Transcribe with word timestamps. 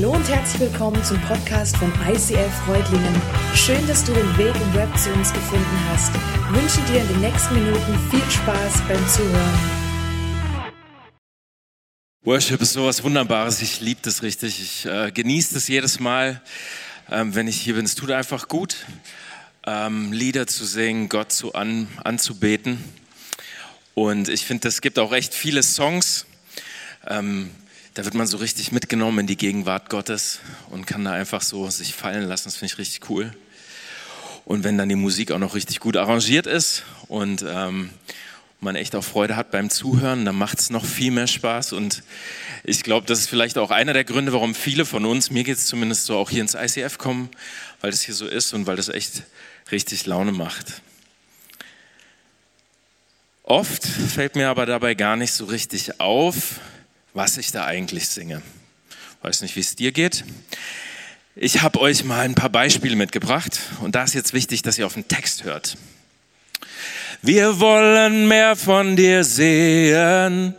Hallo 0.00 0.12
und 0.12 0.28
herzlich 0.28 0.60
willkommen 0.60 1.02
zum 1.02 1.20
Podcast 1.22 1.76
von 1.76 1.92
ICF 2.08 2.54
Freudlingen. 2.64 3.20
Schön, 3.52 3.84
dass 3.88 4.04
du 4.04 4.12
den 4.12 4.38
Weg 4.38 4.54
im 4.54 4.74
Web 4.74 4.96
zu 4.96 5.12
uns 5.12 5.32
gefunden 5.32 5.88
hast. 5.88 6.12
Ich 6.14 6.62
wünsche 6.62 6.92
dir 6.92 7.00
in 7.00 7.08
den 7.08 7.20
nächsten 7.20 7.54
Minuten 7.54 7.98
viel 8.08 8.30
Spaß 8.30 8.80
beim 8.86 9.08
Zuhören. 9.08 9.58
Worship 12.22 12.62
ist 12.62 12.74
sowas 12.74 13.02
Wunderbares. 13.02 13.60
Ich 13.60 13.80
liebe 13.80 13.98
das 14.04 14.22
richtig. 14.22 14.62
Ich 14.62 14.86
äh, 14.86 15.10
genieße 15.10 15.54
das 15.54 15.66
jedes 15.66 15.98
Mal, 15.98 16.40
ähm, 17.10 17.34
wenn 17.34 17.48
ich 17.48 17.60
hier 17.60 17.74
bin. 17.74 17.84
Es 17.84 17.96
tut 17.96 18.12
einfach 18.12 18.46
gut, 18.46 18.76
ähm, 19.66 20.12
Lieder 20.12 20.46
zu 20.46 20.64
singen, 20.64 21.08
Gott 21.08 21.32
zu 21.32 21.54
an, 21.54 21.88
anzubeten. 22.04 22.84
Und 23.94 24.28
ich 24.28 24.46
finde, 24.46 24.68
es 24.68 24.80
gibt 24.80 25.00
auch 25.00 25.12
echt 25.12 25.34
viele 25.34 25.64
Songs. 25.64 26.24
Ähm, 27.08 27.50
da 27.98 28.04
wird 28.04 28.14
man 28.14 28.28
so 28.28 28.36
richtig 28.36 28.70
mitgenommen 28.70 29.18
in 29.18 29.26
die 29.26 29.36
Gegenwart 29.36 29.90
Gottes 29.90 30.38
und 30.70 30.86
kann 30.86 31.04
da 31.04 31.10
einfach 31.10 31.42
so 31.42 31.68
sich 31.68 31.96
fallen 31.96 32.28
lassen. 32.28 32.44
Das 32.44 32.54
finde 32.54 32.72
ich 32.72 32.78
richtig 32.78 33.10
cool. 33.10 33.32
Und 34.44 34.62
wenn 34.62 34.78
dann 34.78 34.88
die 34.88 34.94
Musik 34.94 35.32
auch 35.32 35.40
noch 35.40 35.56
richtig 35.56 35.80
gut 35.80 35.96
arrangiert 35.96 36.46
ist 36.46 36.84
und 37.08 37.44
ähm, 37.44 37.90
man 38.60 38.76
echt 38.76 38.94
auch 38.94 39.02
Freude 39.02 39.34
hat 39.34 39.50
beim 39.50 39.68
Zuhören, 39.68 40.24
dann 40.24 40.36
macht 40.36 40.60
es 40.60 40.70
noch 40.70 40.84
viel 40.84 41.10
mehr 41.10 41.26
Spaß. 41.26 41.72
Und 41.72 42.04
ich 42.62 42.84
glaube, 42.84 43.04
das 43.08 43.18
ist 43.18 43.28
vielleicht 43.28 43.58
auch 43.58 43.72
einer 43.72 43.94
der 43.94 44.04
Gründe, 44.04 44.32
warum 44.32 44.54
viele 44.54 44.84
von 44.84 45.04
uns, 45.04 45.32
mir 45.32 45.42
geht 45.42 45.56
es 45.56 45.66
zumindest 45.66 46.04
so, 46.04 46.18
auch 46.18 46.30
hier 46.30 46.42
ins 46.42 46.54
ICF 46.54 46.98
kommen, 46.98 47.28
weil 47.80 47.90
das 47.90 48.02
hier 48.02 48.14
so 48.14 48.28
ist 48.28 48.54
und 48.54 48.68
weil 48.68 48.76
das 48.76 48.88
echt 48.88 49.24
richtig 49.72 50.06
Laune 50.06 50.30
macht. 50.30 50.82
Oft 53.42 53.84
fällt 53.84 54.36
mir 54.36 54.50
aber 54.50 54.66
dabei 54.66 54.94
gar 54.94 55.16
nicht 55.16 55.32
so 55.32 55.46
richtig 55.46 55.98
auf, 55.98 56.60
was 57.18 57.36
ich 57.36 57.50
da 57.50 57.64
eigentlich 57.64 58.06
singe. 58.06 58.42
Weiß 59.22 59.42
nicht, 59.42 59.56
wie 59.56 59.60
es 59.60 59.74
dir 59.74 59.90
geht. 59.90 60.22
Ich 61.34 61.62
habe 61.62 61.80
euch 61.80 62.04
mal 62.04 62.20
ein 62.20 62.36
paar 62.36 62.48
Beispiele 62.48 62.94
mitgebracht 62.94 63.58
und 63.80 63.96
da 63.96 64.04
ist 64.04 64.14
jetzt 64.14 64.34
wichtig, 64.34 64.62
dass 64.62 64.78
ihr 64.78 64.86
auf 64.86 64.94
den 64.94 65.08
Text 65.08 65.42
hört. 65.42 65.76
Wir 67.20 67.58
wollen 67.58 68.28
mehr 68.28 68.54
von 68.54 68.94
dir 68.94 69.24
sehen. 69.24 70.54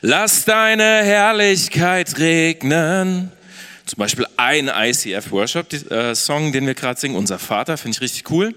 Lass 0.00 0.44
deine 0.44 1.02
Herrlichkeit 1.02 2.16
regnen. 2.20 3.32
Zum 3.84 3.98
Beispiel 3.98 4.28
ein 4.36 4.68
ICF 4.68 5.32
Worship 5.32 5.90
äh, 5.90 6.14
Song, 6.14 6.52
den 6.52 6.68
wir 6.68 6.74
gerade 6.74 7.00
singen, 7.00 7.16
Unser 7.16 7.40
Vater, 7.40 7.76
finde 7.76 7.96
ich 7.96 8.00
richtig 8.00 8.30
cool. 8.30 8.54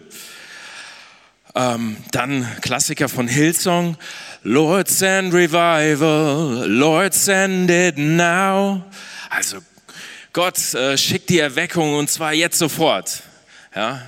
Ähm, 1.55 1.97
dann 2.11 2.47
Klassiker 2.61 3.09
von 3.09 3.27
Hillsong. 3.27 3.97
Lord 4.45 4.89
send 4.89 5.33
revival, 5.33 6.67
Lord 6.67 7.13
send 7.13 7.69
it 7.69 7.97
now. 7.97 8.83
Also 9.29 9.59
Gott 10.33 10.73
äh, 10.73 10.97
schickt 10.97 11.29
die 11.29 11.39
Erweckung 11.39 11.95
und 11.95 12.09
zwar 12.09 12.33
jetzt 12.33 12.57
sofort. 12.57 13.23
Ja. 13.73 14.01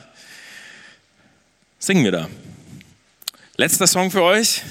Singen 1.79 2.03
wir 2.03 2.11
da. 2.11 2.29
Letzter 3.55 3.87
Song 3.87 4.11
für 4.11 4.23
euch. 4.23 4.61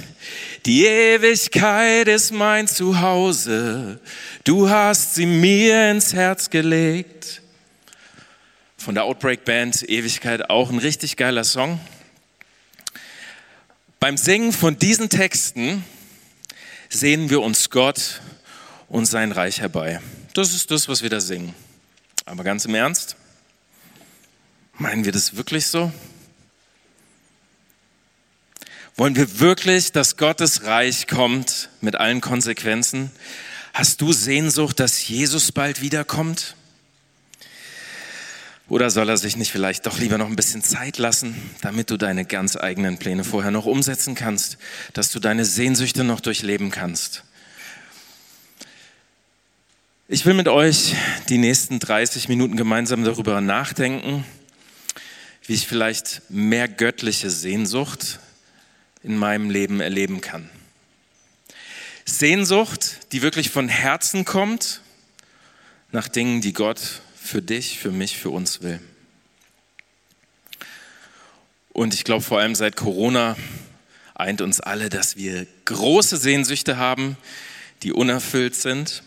Die 0.67 0.85
Ewigkeit 0.85 2.09
ist 2.09 2.31
mein 2.31 2.69
Zuhause. 2.69 4.01
Du 4.45 4.69
hast 4.69 5.15
sie 5.15 5.25
mir 5.25 5.91
ins 5.91 6.13
Herz 6.13 6.51
gelegt. 6.51 7.41
Von 8.77 8.95
der 8.95 9.05
Outbreak 9.05 9.47
Band 9.47 9.89
Ewigkeit 9.89 10.51
auch 10.51 10.71
ein 10.71 10.79
richtig 10.79 11.17
geiler 11.17 11.45
Song. 11.45 11.81
Beim 14.05 14.19
Singen 14.19 14.53
von 14.53 14.79
diesen 14.79 15.09
Texten 15.09 15.83
sehen 16.91 17.31
wir 17.31 17.41
uns 17.41 17.71
Gott 17.71 18.21
und 18.91 19.07
sein 19.07 19.33
Reich 19.33 19.63
herbei. 19.63 19.99
Das 20.35 20.53
ist 20.53 20.71
das, 20.71 20.89
was 20.89 21.03
wir 21.03 21.09
da 21.09 21.23
singen. 21.23 21.55
Aber 22.27 22.45
ganz 22.45 22.67
im 22.67 22.75
Ernst, 22.75 23.17
meinen 24.75 25.07
wir 25.07 25.13
das 25.13 25.37
wirklich 25.37 25.69
so? 25.69 25.91
Wollen 28.97 29.17
wir 29.17 29.41
wirklich, 29.41 29.91
dass 29.91 30.19
Gottes 30.19 30.65
Reich 30.65 31.07
kommt 31.07 31.71
mit 31.81 31.97
allen 31.97 32.21
Konsequenzen? 32.21 33.11
Hast 33.73 34.03
du 34.03 34.13
Sehnsucht, 34.13 34.81
dass 34.81 35.09
Jesus 35.09 35.51
bald 35.51 35.81
wiederkommt? 35.81 36.57
Oder 38.69 38.89
soll 38.89 39.11
er 39.11 39.19
sich 39.19 39.37
nicht 39.37 39.53
vielleicht 39.53 39.85
doch 39.85 39.99
lieber 39.99 40.17
noch 40.17 40.27
ein 40.27 40.37
bisschen 40.37 40.63
Zeit 40.63 40.97
lassen, 40.97 41.35
damit 41.61 41.91
du 41.91 41.99
deine 41.99 42.25
ganz 42.25 42.57
eigenen 42.57 42.97
Pläne 42.97 43.23
vorher 43.23 43.51
noch 43.51 43.67
umsetzen 43.67 44.15
kannst, 44.15 44.57
dass 44.95 45.11
du 45.11 45.21
deine 45.21 45.45
Sehnsüchte 45.45 46.03
noch 46.03 46.21
durchleben 46.21 46.71
kannst? 46.71 47.25
Ich 50.09 50.25
will 50.25 50.35
mit 50.35 50.49
euch 50.49 50.95
die 51.29 51.39
nächsten 51.39 51.79
30 51.79 52.29
Minuten 52.29 52.57
gemeinsam 52.57 53.05
darüber 53.05 53.41
nachdenken, 53.43 54.25
wie 55.47 55.55
ich 55.55 55.67
vielleicht 55.67 56.23
mehr 56.31 56.67
göttliche 56.67 57.29
Sehnsucht 57.29 58.19
in 59.03 59.17
meinem 59.17 59.51
Leben 59.51 59.81
erleben 59.81 60.23
kann. 60.23 60.49
Sehnsucht, 62.07 63.01
die 63.13 63.21
wirklich 63.21 63.51
von 63.51 63.69
Herzen 63.69 64.25
kommt 64.25 64.81
nach 65.93 66.09
Dingen, 66.09 66.41
die 66.41 66.55
Gott 66.55 67.03
für 67.25 67.41
dich, 67.41 67.79
für 67.79 67.91
mich, 67.91 68.19
für 68.19 68.29
uns 68.29 68.63
will. 68.63 68.79
Und 71.71 71.95
ich 71.95 72.05
glaube, 72.05 72.23
vor 72.23 72.39
allem 72.39 72.55
seit 72.55 72.77
Corona 72.77 73.37
eint 74.15 74.43
uns 74.43 74.61
alle, 74.61 74.91
dass 74.91 75.17
wir 75.17 75.47
große 75.65 76.19
Sehnsüchte 76.19 76.77
haben, 76.77 77.17
die 77.83 77.93
unerfüllt 77.93 78.55
sind. 78.55 79.03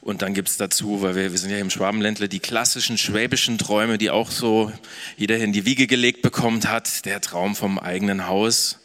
Und 0.00 0.22
dann 0.22 0.34
gibt 0.34 0.48
es 0.48 0.56
dazu, 0.56 1.02
weil 1.02 1.16
wir, 1.16 1.32
wir 1.32 1.38
sind 1.38 1.50
ja 1.50 1.58
im 1.58 1.68
Schwabenländle, 1.68 2.28
die 2.28 2.38
klassischen 2.38 2.96
schwäbischen 2.96 3.58
Träume, 3.58 3.98
die 3.98 4.10
auch 4.10 4.30
so 4.30 4.72
jeder 5.16 5.38
in 5.38 5.52
die 5.52 5.64
Wiege 5.64 5.88
gelegt 5.88 6.22
bekommt 6.22 6.68
hat. 6.68 7.04
Der 7.04 7.20
Traum 7.20 7.56
vom 7.56 7.78
eigenen 7.78 8.28
Haus, 8.28 8.78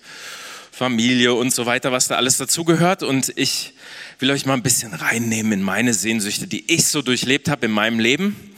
Familie 0.78 1.34
und 1.34 1.52
so 1.52 1.66
weiter, 1.66 1.92
was 1.92 2.08
da 2.08 2.18
alles 2.18 2.38
dazugehört. 2.38 3.02
Und 3.02 3.34
ich 3.36 3.74
will 4.20 4.30
euch 4.30 4.46
mal 4.46 4.54
ein 4.54 4.62
bisschen 4.62 4.94
reinnehmen 4.94 5.54
in 5.54 5.64
meine 5.64 5.96
Sehnsüchte, 5.96 6.46
die 6.46 6.72
ich 6.72 6.86
so 6.86 7.02
durchlebt 7.02 7.50
habe 7.50 7.66
in 7.66 7.72
meinem 7.72 8.00
Leben. 8.00 8.54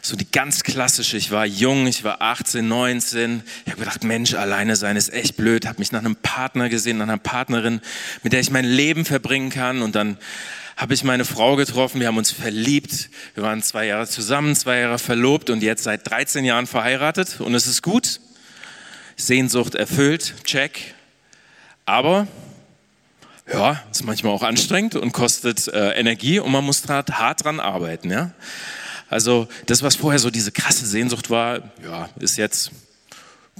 So 0.00 0.16
die 0.16 0.28
ganz 0.28 0.64
klassische, 0.64 1.16
ich 1.16 1.30
war 1.30 1.46
jung, 1.46 1.86
ich 1.86 2.02
war 2.02 2.20
18, 2.20 2.66
19. 2.66 3.44
Ich 3.64 3.70
habe 3.70 3.78
gedacht, 3.78 4.02
Mensch, 4.02 4.34
alleine 4.34 4.74
sein 4.74 4.96
ist 4.96 5.12
echt 5.12 5.36
blöd. 5.36 5.64
Habe 5.66 5.78
mich 5.78 5.92
nach 5.92 6.00
einem 6.00 6.16
Partner 6.16 6.68
gesehen, 6.68 6.98
nach 6.98 7.04
einer 7.04 7.18
Partnerin, 7.18 7.80
mit 8.24 8.32
der 8.32 8.40
ich 8.40 8.50
mein 8.50 8.64
Leben 8.64 9.04
verbringen 9.04 9.50
kann. 9.50 9.82
Und 9.82 9.94
dann 9.94 10.18
habe 10.76 10.94
ich 10.94 11.04
meine 11.04 11.24
Frau 11.24 11.54
getroffen, 11.54 12.00
wir 12.00 12.08
haben 12.08 12.18
uns 12.18 12.32
verliebt. 12.32 13.08
Wir 13.34 13.44
waren 13.44 13.62
zwei 13.62 13.86
Jahre 13.86 14.08
zusammen, 14.08 14.56
zwei 14.56 14.80
Jahre 14.80 14.98
verlobt 14.98 15.48
und 15.48 15.62
jetzt 15.62 15.84
seit 15.84 16.10
13 16.10 16.44
Jahren 16.44 16.66
verheiratet. 16.66 17.40
Und 17.40 17.54
es 17.54 17.68
ist 17.68 17.82
gut. 17.82 18.18
Sehnsucht 19.14 19.76
erfüllt, 19.76 20.34
check. 20.42 20.96
Aber 21.84 22.26
ja, 23.52 23.82
ist 23.90 24.04
manchmal 24.04 24.32
auch 24.32 24.42
anstrengend 24.42 24.94
und 24.94 25.12
kostet 25.12 25.68
äh, 25.68 25.92
Energie 25.92 26.38
und 26.38 26.52
man 26.52 26.64
muss 26.64 26.82
da 26.82 27.04
hart 27.10 27.44
dran 27.44 27.60
arbeiten. 27.60 28.10
Ja? 28.10 28.30
Also 29.08 29.48
das, 29.66 29.82
was 29.82 29.96
vorher 29.96 30.18
so 30.18 30.30
diese 30.30 30.52
krasse 30.52 30.86
Sehnsucht 30.86 31.28
war, 31.28 31.62
ja, 31.82 32.08
ist 32.18 32.36
jetzt 32.38 32.70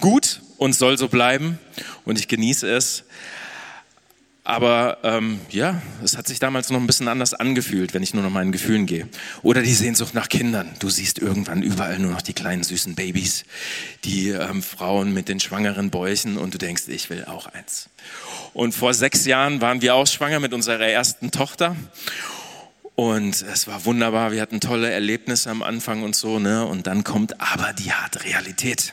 gut 0.00 0.40
und 0.56 0.74
soll 0.74 0.96
so 0.96 1.08
bleiben 1.08 1.58
und 2.04 2.18
ich 2.18 2.28
genieße 2.28 2.68
es. 2.70 3.04
Aber 4.44 4.98
ähm, 5.04 5.40
ja, 5.50 5.80
es 6.02 6.16
hat 6.16 6.26
sich 6.26 6.40
damals 6.40 6.70
noch 6.70 6.80
ein 6.80 6.86
bisschen 6.86 7.06
anders 7.06 7.32
angefühlt, 7.32 7.94
wenn 7.94 8.02
ich 8.02 8.12
nur 8.12 8.24
noch 8.24 8.30
meinen 8.30 8.50
Gefühlen 8.50 8.86
gehe. 8.86 9.08
Oder 9.42 9.62
die 9.62 9.72
Sehnsucht 9.72 10.14
nach 10.14 10.28
Kindern. 10.28 10.68
Du 10.80 10.90
siehst 10.90 11.20
irgendwann 11.20 11.62
überall 11.62 12.00
nur 12.00 12.10
noch 12.10 12.22
die 12.22 12.32
kleinen 12.32 12.64
süßen 12.64 12.96
Babys, 12.96 13.44
die 14.04 14.30
ähm, 14.30 14.64
Frauen 14.64 15.14
mit 15.14 15.28
den 15.28 15.38
schwangeren 15.38 15.90
Bäuchen 15.90 16.38
und 16.38 16.54
du 16.54 16.58
denkst, 16.58 16.84
ich 16.88 17.08
will 17.08 17.24
auch 17.26 17.46
eins. 17.46 17.88
Und 18.52 18.74
vor 18.74 18.94
sechs 18.94 19.26
Jahren 19.26 19.60
waren 19.60 19.80
wir 19.80 19.94
auch 19.94 20.08
schwanger 20.08 20.40
mit 20.40 20.52
unserer 20.52 20.88
ersten 20.88 21.30
Tochter. 21.30 21.76
Und 22.96 23.42
es 23.42 23.68
war 23.68 23.84
wunderbar, 23.84 24.32
wir 24.32 24.42
hatten 24.42 24.60
tolle 24.60 24.90
Erlebnisse 24.90 25.50
am 25.50 25.62
Anfang 25.62 26.02
und 26.02 26.16
so, 26.16 26.38
ne? 26.38 26.66
Und 26.66 26.86
dann 26.88 27.04
kommt 27.04 27.40
aber 27.40 27.72
die 27.72 27.92
harte 27.92 28.24
Realität. 28.24 28.92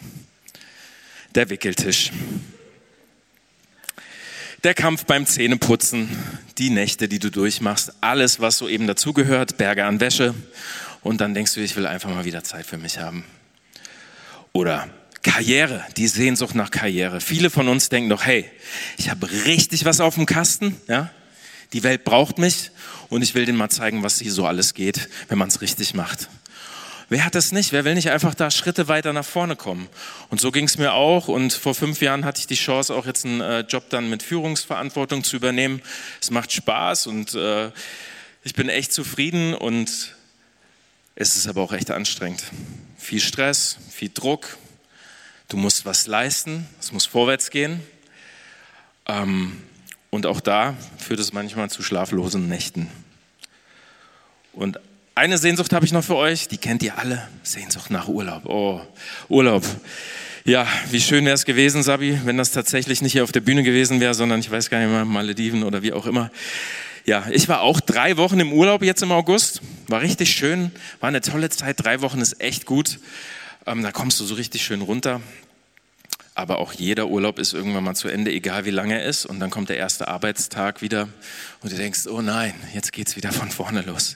Der 1.35 1.49
Wickeltisch. 1.49 2.11
Der 4.63 4.73
Kampf 4.73 5.05
beim 5.05 5.25
Zähneputzen, 5.25 6.09
die 6.57 6.69
Nächte, 6.69 7.07
die 7.07 7.19
du 7.19 7.31
durchmachst, 7.31 7.93
alles, 8.01 8.41
was 8.41 8.57
so 8.57 8.67
eben 8.67 8.87
dazugehört, 8.87 9.55
Berge 9.55 9.85
an 9.85 10.01
Wäsche. 10.01 10.33
Und 11.01 11.21
dann 11.21 11.33
denkst 11.33 11.53
du, 11.53 11.61
ich 11.61 11.77
will 11.77 11.87
einfach 11.87 12.09
mal 12.09 12.25
wieder 12.25 12.43
Zeit 12.43 12.65
für 12.65 12.77
mich 12.77 12.99
haben. 12.99 13.23
Oder 14.51 14.89
Karriere, 15.21 15.85
die 15.95 16.09
Sehnsucht 16.09 16.55
nach 16.55 16.71
Karriere. 16.71 17.21
Viele 17.21 17.49
von 17.49 17.69
uns 17.69 17.87
denken 17.87 18.09
doch, 18.09 18.25
hey, 18.25 18.51
ich 18.97 19.09
habe 19.09 19.31
richtig 19.45 19.85
was 19.85 20.01
auf 20.01 20.15
dem 20.15 20.25
Kasten, 20.25 20.75
ja? 20.89 21.09
Die 21.71 21.83
Welt 21.83 22.03
braucht 22.03 22.37
mich 22.37 22.71
und 23.07 23.21
ich 23.21 23.35
will 23.35 23.45
denen 23.45 23.57
mal 23.57 23.69
zeigen, 23.69 24.03
was 24.03 24.19
hier 24.19 24.33
so 24.33 24.45
alles 24.45 24.73
geht, 24.73 25.07
wenn 25.29 25.37
man 25.37 25.47
es 25.47 25.61
richtig 25.61 25.93
macht. 25.93 26.27
Wer 27.09 27.25
hat 27.25 27.33
das 27.33 27.51
nicht? 27.51 27.71
Wer 27.71 27.85
will 27.85 27.95
nicht 27.95 28.11
einfach 28.11 28.35
da 28.35 28.51
Schritte 28.51 28.87
weiter 28.87 29.13
nach 29.13 29.25
vorne 29.25 29.55
kommen? 29.55 29.89
Und 30.29 30.39
so 30.39 30.51
ging 30.51 30.65
es 30.65 30.77
mir 30.77 30.93
auch. 30.93 31.27
Und 31.27 31.53
vor 31.53 31.73
fünf 31.73 32.01
Jahren 32.01 32.23
hatte 32.23 32.39
ich 32.39 32.45
die 32.45 32.55
Chance, 32.55 32.93
auch 32.93 33.07
jetzt 33.07 33.25
einen 33.25 33.41
äh, 33.41 33.61
Job 33.61 33.89
dann 33.89 34.11
mit 34.11 34.21
Führungsverantwortung 34.21 35.23
zu 35.23 35.35
übernehmen. 35.35 35.81
Es 36.21 36.29
macht 36.29 36.51
Spaß 36.51 37.07
und 37.07 37.33
äh, 37.33 37.71
ich 38.43 38.53
bin 38.53 38.69
echt 38.69 38.93
zufrieden 38.93 39.55
und 39.55 40.15
Es 41.15 41.35
ist 41.35 41.47
aber 41.47 41.61
auch 41.63 41.73
echt 41.73 41.91
anstrengend. 41.91 42.43
Viel 42.97 43.19
Stress, 43.19 43.77
viel 43.89 44.11
Druck. 44.13 44.57
Du 45.49 45.57
musst 45.57 45.85
was 45.85 46.07
leisten, 46.07 46.65
es 46.79 46.91
muss 46.91 47.07
vorwärts 47.07 47.49
gehen. 47.49 47.81
Ähm, 49.07 49.61
und 50.11 50.27
auch 50.27 50.39
da 50.39 50.77
führt 50.97 51.19
es 51.19 51.33
manchmal 51.33 51.69
zu 51.71 51.81
schlaflosen 51.81 52.47
Nächten. 52.47 52.89
Und 54.53 54.79
eine 55.19 55.37
Sehnsucht 55.37 55.73
habe 55.73 55.85
ich 55.85 55.91
noch 55.91 56.03
für 56.03 56.15
euch, 56.15 56.47
die 56.47 56.57
kennt 56.57 56.81
ihr 56.81 56.97
alle. 56.97 57.27
Sehnsucht 57.43 57.91
nach 57.91 58.07
Urlaub. 58.07 58.45
Oh, 58.45 58.79
Urlaub. 59.27 59.65
Ja, 60.45 60.65
wie 60.91 61.01
schön 61.01 61.25
wäre 61.25 61.35
es 61.35 61.43
gewesen, 61.43 61.83
Sabi, 61.83 62.21
wenn 62.23 62.37
das 62.37 62.51
tatsächlich 62.51 63.01
nicht 63.01 63.11
hier 63.11 63.25
auf 63.25 63.33
der 63.33 63.41
Bühne 63.41 63.63
gewesen 63.63 63.99
wäre, 63.99 64.13
sondern 64.13 64.39
ich 64.39 64.49
weiß 64.49 64.69
gar 64.69 64.79
nicht 64.79 64.89
mehr, 64.89 65.03
Malediven 65.03 65.63
oder 65.63 65.83
wie 65.83 65.91
auch 65.91 66.05
immer. 66.05 66.31
Ja, 67.05 67.25
ich 67.31 67.49
war 67.49 67.61
auch 67.61 67.81
drei 67.81 68.15
Wochen 68.15 68.39
im 68.39 68.53
Urlaub 68.53 68.81
jetzt 68.81 69.03
im 69.03 69.11
August. 69.11 69.61
War 69.87 69.99
richtig 69.99 70.31
schön, 70.31 70.71
war 71.01 71.09
eine 71.09 71.19
tolle 71.19 71.49
Zeit. 71.49 71.83
Drei 71.83 71.99
Wochen 71.99 72.21
ist 72.21 72.39
echt 72.39 72.65
gut. 72.65 72.99
Ähm, 73.65 73.83
da 73.83 73.91
kommst 73.91 74.21
du 74.21 74.23
so 74.23 74.35
richtig 74.35 74.63
schön 74.63 74.81
runter. 74.81 75.19
Aber 76.39 76.59
auch 76.59 76.71
jeder 76.71 77.09
Urlaub 77.09 77.37
ist 77.37 77.53
irgendwann 77.53 77.83
mal 77.83 77.95
zu 77.95 78.07
Ende, 78.07 78.31
egal 78.31 78.63
wie 78.63 78.69
lange 78.69 78.93
er 78.93 79.03
ist. 79.03 79.25
Und 79.25 79.41
dann 79.41 79.49
kommt 79.49 79.67
der 79.67 79.75
erste 79.75 80.07
Arbeitstag 80.07 80.81
wieder 80.81 81.09
und 81.59 81.69
du 81.69 81.75
denkst, 81.75 82.07
oh 82.07 82.21
nein, 82.21 82.53
jetzt 82.73 82.93
geht's 82.93 83.17
wieder 83.17 83.33
von 83.33 83.51
vorne 83.51 83.81
los. 83.81 84.15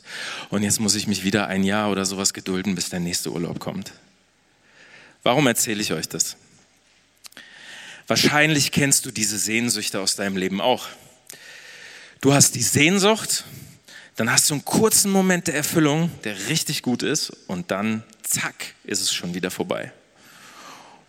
Und 0.50 0.64
jetzt 0.64 0.80
muss 0.80 0.96
ich 0.96 1.06
mich 1.06 1.26
wieder 1.26 1.48
ein 1.48 1.66
Jahr 1.66 1.92
oder 1.92 2.06
sowas 2.06 2.34
gedulden, 2.34 2.76
bis 2.76 2.88
der 2.88 3.02
nächste 3.02 3.30
Urlaub 3.30 3.60
kommt. 3.60 3.92
Warum 5.24 5.48
erzähle 5.48 5.82
ich 5.82 5.92
euch 5.92 6.08
das? 6.08 6.38
Wahrscheinlich 8.08 8.72
kennst 8.72 9.06
du 9.06 9.12
diese 9.12 9.38
Sehnsüchte 9.38 10.00
aus 10.00 10.16
deinem 10.16 10.38
Leben 10.38 10.62
auch. 10.62 10.88
Du 12.22 12.34
hast 12.34 12.56
die 12.56 12.64
Sehnsucht, 12.64 13.44
dann 14.16 14.32
hast 14.32 14.50
du 14.50 14.54
einen 14.54 14.64
kurzen 14.64 15.12
Moment 15.12 15.48
der 15.48 15.56
Erfüllung, 15.56 16.10
der 16.24 16.48
richtig 16.48 16.84
gut 16.84 17.04
ist, 17.04 17.32
und 17.48 17.70
dann, 17.70 18.02
zack, 18.22 18.76
ist 18.86 19.02
es 19.02 19.14
schon 19.14 19.34
wieder 19.34 19.52
vorbei 19.52 19.92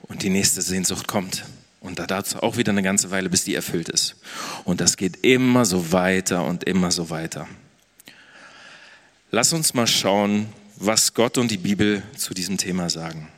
und 0.08 0.22
die 0.22 0.30
nächste 0.30 0.62
Sehnsucht 0.62 1.06
kommt. 1.08 1.44
Und 1.80 1.98
da 1.98 2.06
dauert 2.06 2.26
es 2.26 2.36
auch 2.36 2.56
wieder 2.56 2.72
eine 2.72 2.82
ganze 2.82 3.10
Weile, 3.10 3.28
bis 3.28 3.44
die 3.44 3.54
erfüllt 3.54 3.88
ist. 3.88 4.16
Und 4.64 4.80
das 4.80 4.96
geht 4.96 5.18
immer 5.24 5.64
so 5.64 5.92
weiter 5.92 6.44
und 6.44 6.64
immer 6.64 6.90
so 6.90 7.10
weiter. 7.10 7.46
Lass 9.30 9.52
uns 9.52 9.74
mal 9.74 9.86
schauen, 9.86 10.46
was 10.76 11.12
Gott 11.14 11.38
und 11.38 11.50
die 11.50 11.58
Bibel 11.58 12.02
zu 12.16 12.34
diesem 12.34 12.56
Thema 12.56 12.88
sagen. 12.88 13.28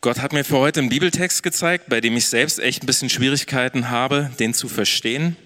Gott 0.00 0.20
hat 0.20 0.32
mir 0.32 0.44
für 0.44 0.58
heute 0.58 0.80
einen 0.80 0.88
Bibeltext 0.88 1.42
gezeigt, 1.42 1.88
bei 1.88 2.00
dem 2.00 2.16
ich 2.16 2.26
selbst 2.26 2.58
echt 2.58 2.82
ein 2.82 2.86
bisschen 2.86 3.08
Schwierigkeiten 3.08 3.88
habe, 3.88 4.32
den 4.40 4.52
zu 4.52 4.68
verstehen. 4.68 5.36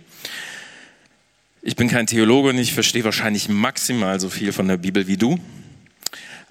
Ich 1.61 1.77
bin 1.77 1.89
kein 1.89 2.07
Theologe 2.07 2.49
und 2.49 2.59
ich 2.59 2.73
verstehe 2.73 3.05
wahrscheinlich 3.05 3.49
maximal 3.49 4.19
so 4.19 4.31
viel 4.31 4.53
von 4.53 4.67
der 4.67 4.79
Bibel 4.79 5.07
wie 5.07 5.17
du. 5.19 5.39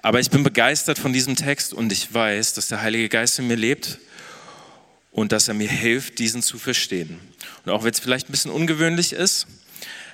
Aber 0.06 0.20
ich 0.20 0.30
bin 0.30 0.44
begeistert 0.44 1.00
von 1.00 1.12
diesem 1.12 1.34
Text 1.34 1.74
und 1.74 1.90
ich 1.90 2.14
weiß, 2.14 2.54
dass 2.54 2.68
der 2.68 2.80
Heilige 2.80 3.08
Geist 3.08 3.40
in 3.40 3.48
mir 3.48 3.56
lebt 3.56 3.98
und 5.10 5.32
dass 5.32 5.48
er 5.48 5.54
mir 5.54 5.68
hilft, 5.68 6.20
diesen 6.20 6.42
zu 6.42 6.60
verstehen. 6.60 7.18
Und 7.64 7.72
auch 7.72 7.82
wenn 7.82 7.90
es 7.90 7.98
vielleicht 7.98 8.28
ein 8.28 8.30
bisschen 8.30 8.52
ungewöhnlich 8.52 9.12
ist, 9.12 9.48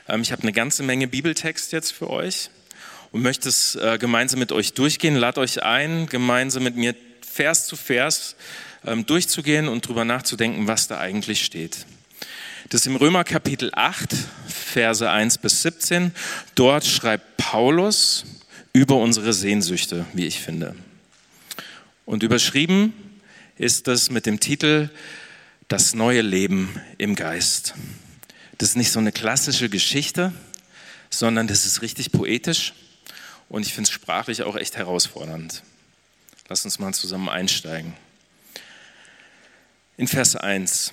ähm, 0.08 0.22
ich 0.22 0.32
habe 0.32 0.44
eine 0.44 0.54
ganze 0.54 0.82
Menge 0.82 1.08
Bibeltext 1.08 1.72
jetzt 1.72 1.90
für 1.90 2.08
euch 2.08 2.48
und 3.10 3.20
möchte 3.20 3.50
es 3.50 3.74
äh, 3.74 3.98
gemeinsam 3.98 4.38
mit 4.40 4.50
euch 4.50 4.72
durchgehen. 4.72 5.14
Lad 5.14 5.36
euch 5.36 5.62
ein, 5.62 6.06
gemeinsam 6.06 6.62
mit 6.62 6.74
mir 6.74 6.94
Vers 7.20 7.66
zu 7.66 7.76
Vers 7.76 8.34
ähm, 8.86 9.04
durchzugehen 9.04 9.68
und 9.68 9.84
darüber 9.84 10.06
nachzudenken, 10.06 10.68
was 10.68 10.88
da 10.88 11.00
eigentlich 11.00 11.44
steht. 11.44 11.84
Das 12.70 12.80
ist 12.80 12.86
im 12.86 12.96
Römer 12.96 13.24
Kapitel 13.24 13.70
8, 13.74 14.08
Verse 14.48 15.10
1 15.10 15.36
bis 15.36 15.60
17. 15.60 16.14
Dort 16.54 16.86
schreibt 16.86 17.36
Paulus, 17.36 18.24
über 18.72 18.96
unsere 18.96 19.32
Sehnsüchte, 19.32 20.06
wie 20.14 20.26
ich 20.26 20.40
finde. 20.40 20.74
Und 22.06 22.22
überschrieben 22.22 22.92
ist 23.56 23.86
das 23.86 24.10
mit 24.10 24.26
dem 24.26 24.40
Titel 24.40 24.90
Das 25.68 25.94
neue 25.94 26.22
Leben 26.22 26.80
im 26.98 27.14
Geist. 27.14 27.74
Das 28.58 28.70
ist 28.70 28.76
nicht 28.76 28.92
so 28.92 28.98
eine 28.98 29.12
klassische 29.12 29.68
Geschichte, 29.68 30.32
sondern 31.10 31.46
das 31.46 31.66
ist 31.66 31.82
richtig 31.82 32.12
poetisch 32.12 32.72
und 33.48 33.66
ich 33.66 33.74
finde 33.74 33.88
es 33.88 33.92
sprachlich 33.92 34.42
auch 34.42 34.56
echt 34.56 34.76
herausfordernd. 34.76 35.62
Lass 36.48 36.64
uns 36.64 36.78
mal 36.78 36.94
zusammen 36.94 37.28
einsteigen. 37.28 37.94
In 39.96 40.08
Vers 40.08 40.36
1. 40.36 40.92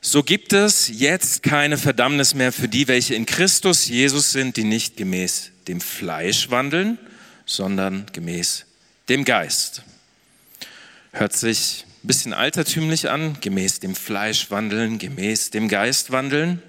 So 0.00 0.22
gibt 0.22 0.52
es 0.52 0.88
jetzt 0.88 1.42
keine 1.42 1.78
Verdammnis 1.78 2.34
mehr 2.34 2.52
für 2.52 2.68
die, 2.68 2.88
welche 2.88 3.14
in 3.14 3.24
Christus 3.24 3.88
Jesus 3.88 4.32
sind, 4.32 4.58
die 4.58 4.64
nicht 4.64 4.98
gemäß 4.98 5.50
dem 5.66 5.80
Fleisch 5.80 6.50
wandeln, 6.50 6.98
sondern 7.46 8.06
gemäß 8.12 8.66
dem 9.08 9.24
Geist. 9.24 9.82
Hört 11.12 11.32
sich 11.32 11.84
ein 12.02 12.06
bisschen 12.06 12.32
altertümlich 12.32 13.10
an, 13.10 13.38
gemäß 13.40 13.80
dem 13.80 13.94
Fleisch 13.94 14.50
wandeln, 14.50 14.98
gemäß 14.98 15.50
dem 15.50 15.68
Geist 15.68 16.10
wandeln. 16.10 16.62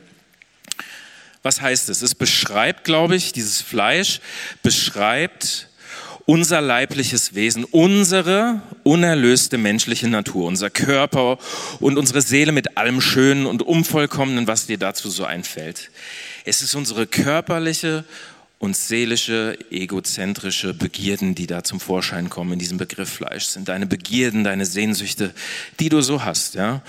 Was 1.43 1.61
heißt 1.61 1.89
es? 1.89 2.01
Es 2.01 2.15
beschreibt, 2.15 2.83
glaube 2.83 3.15
ich, 3.15 3.31
dieses 3.31 3.61
Fleisch 3.61 4.19
beschreibt 4.63 5.69
unser 6.25 6.59
leibliches 6.59 7.35
Wesen, 7.35 7.65
unsere 7.65 8.61
unerlöste 8.83 9.59
menschliche 9.59 10.07
Natur, 10.07 10.47
unser 10.47 10.71
Körper 10.71 11.37
und 11.79 11.97
unsere 11.97 12.21
Seele 12.21 12.51
mit 12.51 12.77
allem 12.77 12.99
Schönen 12.99 13.45
und 13.45 13.61
Unvollkommenen, 13.61 14.47
was 14.47 14.65
dir 14.65 14.79
dazu 14.79 15.09
so 15.09 15.25
einfällt. 15.25 15.91
Es 16.43 16.61
ist 16.61 16.73
unsere 16.73 17.05
körperliche 17.05 18.05
und 18.65 18.75
seelische, 18.75 19.57
egozentrische 19.69 20.73
Begierden, 20.73 21.35
die 21.35 21.45
da 21.45 21.63
zum 21.63 21.79
Vorschein 21.79 22.31
kommen 22.31 22.53
in 22.53 22.59
diesem 22.59 22.79
Begriff 22.79 23.09
Fleisch, 23.09 23.45
sind 23.45 23.69
deine 23.69 23.85
Begierden, 23.85 24.43
deine 24.43 24.65
Sehnsüchte, 24.65 25.35
die 25.79 25.89
du 25.89 26.01
so 26.01 26.25
hast, 26.25 26.55
ja. 26.55 26.81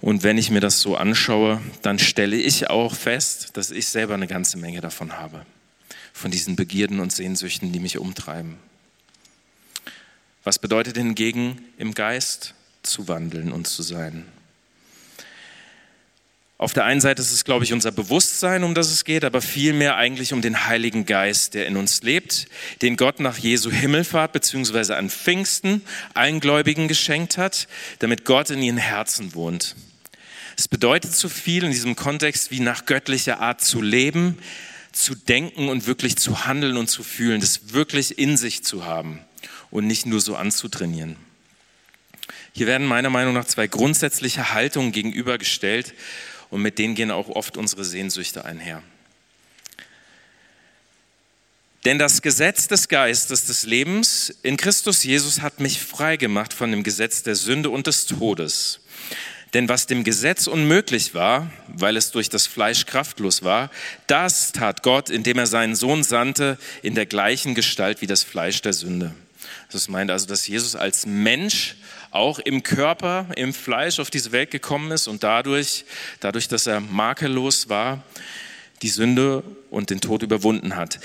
Und 0.00 0.22
wenn 0.22 0.38
ich 0.38 0.52
mir 0.52 0.60
das 0.60 0.80
so 0.80 0.96
anschaue, 0.96 1.60
dann 1.82 1.98
stelle 1.98 2.36
ich 2.36 2.70
auch 2.70 2.94
fest, 2.94 3.50
dass 3.54 3.72
ich 3.72 3.88
selber 3.88 4.14
eine 4.14 4.28
ganze 4.28 4.58
Menge 4.58 4.80
davon 4.80 5.18
habe. 5.18 5.44
Von 6.12 6.30
diesen 6.30 6.54
Begierden 6.54 7.00
und 7.00 7.10
Sehnsüchten, 7.10 7.72
die 7.72 7.80
mich 7.80 7.98
umtreiben. 7.98 8.54
Was 10.44 10.60
bedeutet 10.60 10.96
hingegen 10.96 11.60
im 11.78 11.94
Geist 11.94 12.54
zu 12.84 13.08
wandeln 13.08 13.50
und 13.50 13.66
zu 13.66 13.82
sein? 13.82 14.24
Auf 16.60 16.72
der 16.72 16.84
einen 16.84 17.00
Seite 17.00 17.22
ist 17.22 17.30
es, 17.30 17.44
glaube 17.44 17.64
ich, 17.64 17.72
unser 17.72 17.92
Bewusstsein, 17.92 18.64
um 18.64 18.74
das 18.74 18.90
es 18.90 19.04
geht, 19.04 19.24
aber 19.24 19.40
vielmehr 19.40 19.94
eigentlich 19.96 20.32
um 20.32 20.42
den 20.42 20.66
Heiligen 20.66 21.06
Geist, 21.06 21.54
der 21.54 21.68
in 21.68 21.76
uns 21.76 22.02
lebt, 22.02 22.48
den 22.82 22.96
Gott 22.96 23.20
nach 23.20 23.38
Jesu 23.38 23.70
Himmelfahrt 23.70 24.32
beziehungsweise 24.32 24.96
an 24.96 25.08
Pfingsten 25.08 25.82
allen 26.14 26.40
Gläubigen 26.40 26.88
geschenkt 26.88 27.38
hat, 27.38 27.68
damit 28.00 28.24
Gott 28.24 28.50
in 28.50 28.60
ihren 28.60 28.76
Herzen 28.76 29.34
wohnt. 29.34 29.76
Es 30.56 30.66
bedeutet 30.66 31.14
so 31.14 31.28
viel 31.28 31.62
in 31.62 31.70
diesem 31.70 31.94
Kontext 31.94 32.50
wie 32.50 32.58
nach 32.58 32.86
göttlicher 32.86 33.38
Art 33.38 33.60
zu 33.60 33.80
leben, 33.80 34.36
zu 34.90 35.14
denken 35.14 35.68
und 35.68 35.86
wirklich 35.86 36.16
zu 36.16 36.44
handeln 36.44 36.76
und 36.76 36.88
zu 36.88 37.04
fühlen, 37.04 37.40
das 37.40 37.72
wirklich 37.72 38.18
in 38.18 38.36
sich 38.36 38.64
zu 38.64 38.84
haben 38.84 39.20
und 39.70 39.86
nicht 39.86 40.06
nur 40.06 40.20
so 40.20 40.34
anzutrainieren. 40.34 41.14
Hier 42.52 42.66
werden 42.66 42.88
meiner 42.88 43.10
Meinung 43.10 43.34
nach 43.34 43.44
zwei 43.44 43.68
grundsätzliche 43.68 44.52
Haltungen 44.52 44.90
gegenübergestellt 44.90 45.94
und 46.50 46.62
mit 46.62 46.78
denen 46.78 46.94
gehen 46.94 47.10
auch 47.10 47.28
oft 47.28 47.56
unsere 47.56 47.84
Sehnsüchte 47.84 48.44
einher. 48.44 48.82
Denn 51.84 51.98
das 51.98 52.22
Gesetz 52.22 52.68
des 52.68 52.88
Geistes 52.88 53.46
des 53.46 53.62
Lebens 53.62 54.30
in 54.42 54.56
Christus 54.56 55.04
Jesus 55.04 55.40
hat 55.40 55.60
mich 55.60 55.80
frei 55.80 56.16
gemacht 56.16 56.52
von 56.52 56.70
dem 56.70 56.82
Gesetz 56.82 57.22
der 57.22 57.34
Sünde 57.34 57.70
und 57.70 57.86
des 57.86 58.06
Todes. 58.06 58.80
Denn 59.54 59.68
was 59.68 59.86
dem 59.86 60.04
Gesetz 60.04 60.46
unmöglich 60.46 61.14
war, 61.14 61.50
weil 61.68 61.96
es 61.96 62.10
durch 62.10 62.28
das 62.28 62.46
Fleisch 62.46 62.84
kraftlos 62.84 63.42
war, 63.42 63.70
das 64.06 64.52
tat 64.52 64.82
Gott, 64.82 65.08
indem 65.08 65.38
er 65.38 65.46
seinen 65.46 65.74
Sohn 65.74 66.02
sandte, 66.02 66.58
in 66.82 66.94
der 66.94 67.06
gleichen 67.06 67.54
Gestalt 67.54 68.02
wie 68.02 68.06
das 68.06 68.24
Fleisch 68.24 68.60
der 68.60 68.74
Sünde. 68.74 69.14
Das 69.72 69.88
meint 69.88 70.10
also, 70.10 70.26
dass 70.26 70.46
Jesus 70.46 70.76
als 70.76 71.06
Mensch 71.06 71.76
auch 72.10 72.38
im 72.38 72.62
Körper, 72.62 73.26
im 73.36 73.52
Fleisch 73.52 73.98
auf 74.00 74.10
diese 74.10 74.32
Welt 74.32 74.50
gekommen 74.50 74.90
ist 74.90 75.08
und 75.08 75.22
dadurch, 75.22 75.84
dadurch, 76.20 76.48
dass 76.48 76.66
er 76.66 76.80
makellos 76.80 77.68
war, 77.68 78.02
die 78.82 78.88
Sünde 78.88 79.42
und 79.70 79.90
den 79.90 80.00
Tod 80.00 80.22
überwunden 80.22 80.76
hat. 80.76 81.00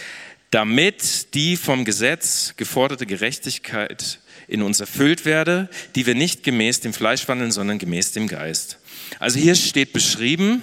Damit 0.51 1.33
die 1.33 1.57
vom 1.57 1.85
Gesetz 1.85 2.53
geforderte 2.57 3.05
Gerechtigkeit 3.05 4.19
in 4.47 4.61
uns 4.61 4.79
erfüllt 4.79 5.25
werde, 5.25 5.69
die 5.95 6.05
wir 6.05 6.15
nicht 6.15 6.43
gemäß 6.43 6.79
dem 6.79 6.93
Fleisch 6.93 7.27
wandeln, 7.27 7.51
sondern 7.51 7.79
gemäß 7.79 8.11
dem 8.11 8.27
Geist. 8.27 8.77
Also 9.19 9.39
hier 9.39 9.55
steht 9.55 9.93
beschrieben, 9.93 10.61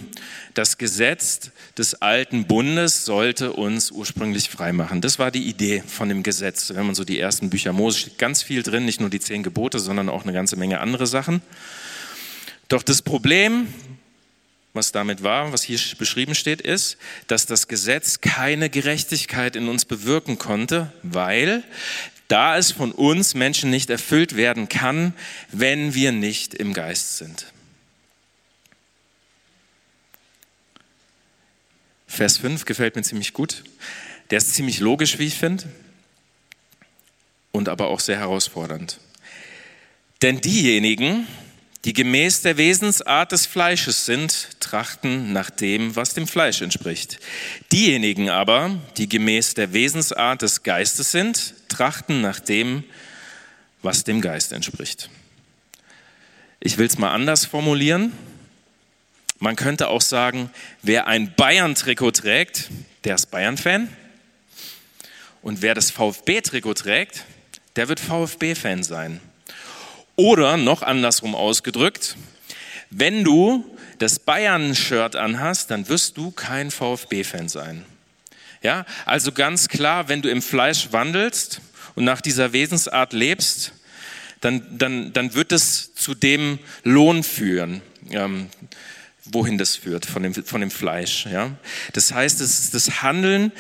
das 0.55 0.79
Gesetz 0.79 1.51
des 1.79 1.95
alten 2.03 2.47
Bundes 2.47 3.05
sollte 3.05 3.53
uns 3.53 3.91
ursprünglich 3.91 4.51
freimachen. 4.51 5.01
Das 5.01 5.19
war 5.19 5.31
die 5.31 5.45
Idee 5.45 5.83
von 5.87 6.09
dem 6.09 6.23
Gesetz. 6.23 6.73
Wenn 6.75 6.87
man 6.87 6.95
so 6.95 7.05
die 7.05 7.19
ersten 7.19 7.51
Bücher 7.51 7.73
Mose 7.73 8.01
steht 8.01 8.19
ganz 8.19 8.43
viel 8.43 8.63
drin, 8.63 8.85
nicht 8.85 9.01
nur 9.01 9.11
die 9.11 9.21
zehn 9.21 9.43
Gebote, 9.43 9.79
sondern 9.79 10.09
auch 10.09 10.25
eine 10.25 10.33
ganze 10.33 10.57
Menge 10.57 10.81
andere 10.81 11.07
Sachen. 11.07 11.43
Doch 12.69 12.83
das 12.83 13.03
Problem 13.03 13.69
was 14.73 14.93
damit 14.93 15.23
war, 15.23 15.53
was 15.53 15.63
hier 15.63 15.79
beschrieben 15.99 16.35
steht, 16.35 16.61
ist, 16.61 16.97
dass 17.27 17.47
das 17.47 17.67
Gesetz 17.67 18.21
keine 18.21 18.71
Gerechtigkeit 18.71 19.57
in 19.57 19.69
uns 19.69 19.85
bewirken 19.85 20.39
konnte, 20.39 20.93
weil 21.03 21.65
da 22.31 22.57
es 22.57 22.71
von 22.71 22.93
uns 22.93 23.35
Menschen 23.35 23.71
nicht 23.71 23.91
erfüllt 23.91 24.37
werden 24.37 24.69
kann, 24.69 25.15
wenn 25.51 25.95
wir 25.95 26.13
nicht 26.13 26.55
im 26.55 26.73
Geist 26.73 27.19
sind. 27.19 27.53
Vers 32.07 32.39
5 32.39 32.65
gefällt 32.67 32.95
mir 32.95 33.03
ziemlich 33.03 33.33
gut. 33.33 33.65
Der 34.31 34.39
ist 34.39 34.55
ziemlich 34.55 34.79
logisch, 34.79 35.19
wie 35.19 35.27
ich 35.27 35.35
finde, 35.35 35.65
und 37.51 37.69
aber 37.69 37.89
auch 37.89 37.99
sehr 37.99 38.19
herausfordernd. 38.19 39.01
Denn 40.23 40.41
diejenigen, 40.41 41.27
die 41.85 41.93
gemäß 41.95 42.43
der 42.43 42.59
Wesensart 42.59 43.33
des 43.33 43.47
Fleisches 43.47 44.05
sind, 44.05 44.61
trachten 44.61 45.33
nach 45.33 45.49
dem, 45.49 45.97
was 45.97 46.13
dem 46.13 46.27
Fleisch 46.27 46.61
entspricht. 46.61 47.19
Diejenigen 47.73 48.29
aber, 48.29 48.79
die 48.99 49.09
gemäß 49.09 49.55
der 49.55 49.73
Wesensart 49.73 50.43
des 50.43 50.63
Geistes 50.63 51.11
sind, 51.11 51.55
trachten 51.69 52.21
nach 52.21 52.41
dem, 52.41 52.85
was 53.83 54.05
dem 54.05 54.21
Geist 54.21 54.53
entspricht. 54.53 55.09
Ich 56.61 56.77
will 56.77 56.87
es 56.87 56.99
mal 56.99 57.13
anders 57.13 57.47
formulieren. 57.47 58.13
Man 59.39 59.57
könnte 59.57 59.89
auch 59.89 60.03
sagen, 60.03 60.51
wer 60.83 61.07
ein 61.07 61.35
Bayern-Trikot 61.35 62.11
trägt, 62.11 62.69
der 63.05 63.15
ist 63.15 63.31
Bayern-Fan. 63.31 63.89
Und 65.41 65.63
wer 65.63 65.75
das 65.75 65.91
VfB-Trikot 65.91 66.75
trägt, 66.75 67.25
der 67.77 67.89
wird 67.89 68.01
VfB-Fan 68.01 68.83
sein. 68.83 69.23
Oder 70.21 70.59
noch 70.59 70.83
andersrum 70.83 71.35
ausgedrückt, 71.35 72.15
wenn 72.91 73.25
du 73.25 73.65
das 73.99 74.19
Bayern-Shirt 74.19 75.17
anhast, 75.17 75.71
dann 75.71 75.89
wirst 75.89 76.19
du 76.19 76.31
kein 76.31 76.71
VfB-Fan 76.71 77.49
sein. 77.49 77.87
Ja, 78.63 78.85
also 79.07 79.33
ganz 79.33 79.69
klar, 79.69 80.11
wenn 80.11 80.21
du 80.21 80.29
im 80.29 80.43
Fleisch 80.43 80.89
wandelst 80.91 81.63
und 81.95 82.05
nach 82.05 82.21
dieser 82.21 82.53
Wesensart 82.53 83.15
lebst, 83.15 83.73
dann, 84.43 84.63
dann, 84.77 85.15
dann 85.15 85.33
wird 85.33 85.53
es 85.53 85.95
zu 85.95 86.15
dem 86.15 86.59
Lohn 86.85 87.23
führen, 87.23 87.81
ähm, 88.11 88.49
wohin 89.25 89.57
das 89.57 89.75
führt, 89.77 90.05
von 90.05 90.23
dem, 90.23 90.35
von 90.35 90.61
dem 90.61 90.71
Fleisch. 90.71 91.25
Ja? 91.33 91.53
Das 91.95 92.13
heißt, 92.13 92.43
es 92.43 92.61
ist 92.61 92.75
das 92.75 93.01
Handeln 93.01 93.53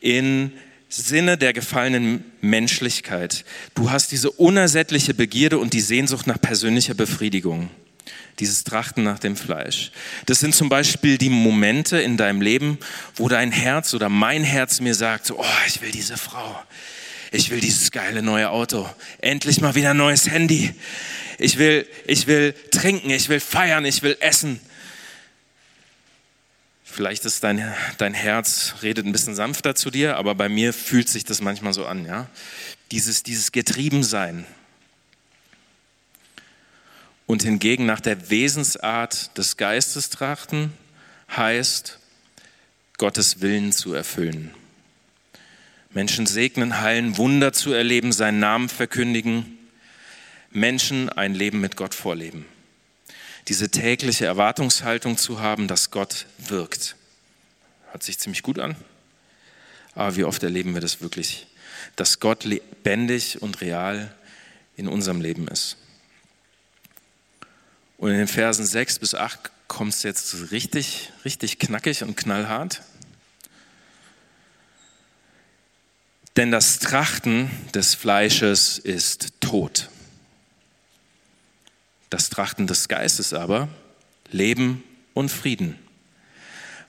in 0.00 0.54
Sinne 0.88 1.36
der 1.36 1.52
gefallenen 1.52 2.24
Menschlichkeit. 2.40 3.44
Du 3.74 3.90
hast 3.90 4.10
diese 4.10 4.30
unersättliche 4.30 5.12
Begierde 5.12 5.58
und 5.58 5.74
die 5.74 5.80
Sehnsucht 5.80 6.26
nach 6.26 6.40
persönlicher 6.40 6.94
Befriedigung. 6.94 7.70
Dieses 8.38 8.64
Trachten 8.64 9.02
nach 9.02 9.18
dem 9.18 9.36
Fleisch. 9.36 9.90
Das 10.26 10.40
sind 10.40 10.54
zum 10.54 10.68
Beispiel 10.68 11.18
die 11.18 11.28
Momente 11.28 12.00
in 12.00 12.16
deinem 12.16 12.40
Leben, 12.40 12.78
wo 13.16 13.28
dein 13.28 13.52
Herz 13.52 13.92
oder 13.94 14.08
mein 14.08 14.44
Herz 14.44 14.80
mir 14.80 14.94
sagt, 14.94 15.30
oh, 15.30 15.44
ich 15.66 15.82
will 15.82 15.90
diese 15.90 16.16
Frau. 16.16 16.58
Ich 17.32 17.50
will 17.50 17.60
dieses 17.60 17.90
geile 17.90 18.22
neue 18.22 18.48
Auto. 18.50 18.88
Endlich 19.20 19.60
mal 19.60 19.74
wieder 19.74 19.90
ein 19.90 19.96
neues 19.98 20.30
Handy. 20.30 20.72
Ich 21.38 21.58
will, 21.58 21.86
ich 22.06 22.26
will 22.26 22.54
trinken, 22.70 23.10
ich 23.10 23.28
will 23.28 23.40
feiern, 23.40 23.84
ich 23.84 24.02
will 24.02 24.16
essen. 24.20 24.60
Vielleicht 26.90 27.26
ist 27.26 27.44
dein, 27.44 27.62
dein 27.98 28.14
Herz, 28.14 28.76
redet 28.82 29.06
ein 29.06 29.12
bisschen 29.12 29.34
sanfter 29.34 29.74
zu 29.74 29.90
dir, 29.90 30.16
aber 30.16 30.34
bei 30.34 30.48
mir 30.48 30.72
fühlt 30.72 31.08
sich 31.08 31.24
das 31.24 31.40
manchmal 31.40 31.74
so 31.74 31.84
an. 31.84 32.06
Ja? 32.06 32.26
Dieses, 32.90 33.22
dieses 33.22 33.52
Getriebensein. 33.52 34.46
Und 37.26 37.42
hingegen 37.42 37.84
nach 37.84 38.00
der 38.00 38.30
Wesensart 38.30 39.36
des 39.36 39.58
Geistes 39.58 40.08
trachten, 40.08 40.72
heißt, 41.36 41.98
Gottes 42.96 43.42
Willen 43.42 43.70
zu 43.70 43.92
erfüllen. 43.92 44.50
Menschen 45.90 46.26
segnen, 46.26 46.80
heilen, 46.80 47.16
Wunder 47.18 47.52
zu 47.52 47.72
erleben, 47.72 48.12
seinen 48.12 48.40
Namen 48.40 48.68
verkündigen, 48.68 49.58
Menschen 50.50 51.10
ein 51.10 51.34
Leben 51.34 51.60
mit 51.60 51.76
Gott 51.76 51.94
vorleben 51.94 52.46
diese 53.48 53.70
tägliche 53.70 54.26
Erwartungshaltung 54.26 55.16
zu 55.16 55.40
haben, 55.40 55.68
dass 55.68 55.90
Gott 55.90 56.26
wirkt. 56.38 56.96
Hört 57.90 58.02
sich 58.02 58.18
ziemlich 58.18 58.42
gut 58.42 58.58
an. 58.58 58.76
Aber 59.94 60.16
wie 60.16 60.24
oft 60.24 60.42
erleben 60.42 60.74
wir 60.74 60.80
das 60.80 61.00
wirklich, 61.00 61.46
dass 61.96 62.20
Gott 62.20 62.44
lebendig 62.44 63.40
und 63.40 63.60
real 63.60 64.14
in 64.76 64.86
unserem 64.86 65.20
Leben 65.20 65.48
ist. 65.48 65.76
Und 67.96 68.10
in 68.10 68.18
den 68.18 68.28
Versen 68.28 68.64
6 68.64 69.00
bis 69.00 69.14
8 69.14 69.50
kommt 69.66 69.94
es 69.94 70.02
jetzt 70.02 70.52
richtig, 70.52 71.10
richtig 71.24 71.58
knackig 71.58 72.02
und 72.02 72.16
knallhart. 72.16 72.82
Denn 76.36 76.52
das 76.52 76.78
Trachten 76.78 77.50
des 77.74 77.96
Fleisches 77.96 78.78
ist 78.78 79.32
tot. 79.40 79.88
Das 82.10 82.30
Trachten 82.30 82.66
des 82.66 82.88
Geistes 82.88 83.32
aber 83.32 83.68
Leben 84.30 84.82
und 85.14 85.30
Frieden, 85.30 85.78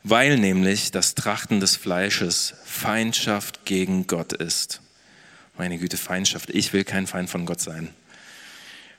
weil 0.03 0.37
nämlich 0.37 0.91
das 0.91 1.15
Trachten 1.15 1.59
des 1.59 1.75
Fleisches 1.75 2.53
Feindschaft 2.65 3.65
gegen 3.65 4.07
Gott 4.07 4.33
ist. 4.33 4.81
Meine 5.57 5.77
Güte, 5.77 5.97
Feindschaft. 5.97 6.49
Ich 6.51 6.71
will 6.71 6.85
kein 6.85 7.05
Feind 7.05 7.29
von 7.29 7.45
Gott 7.45 7.59
sein. 7.59 7.89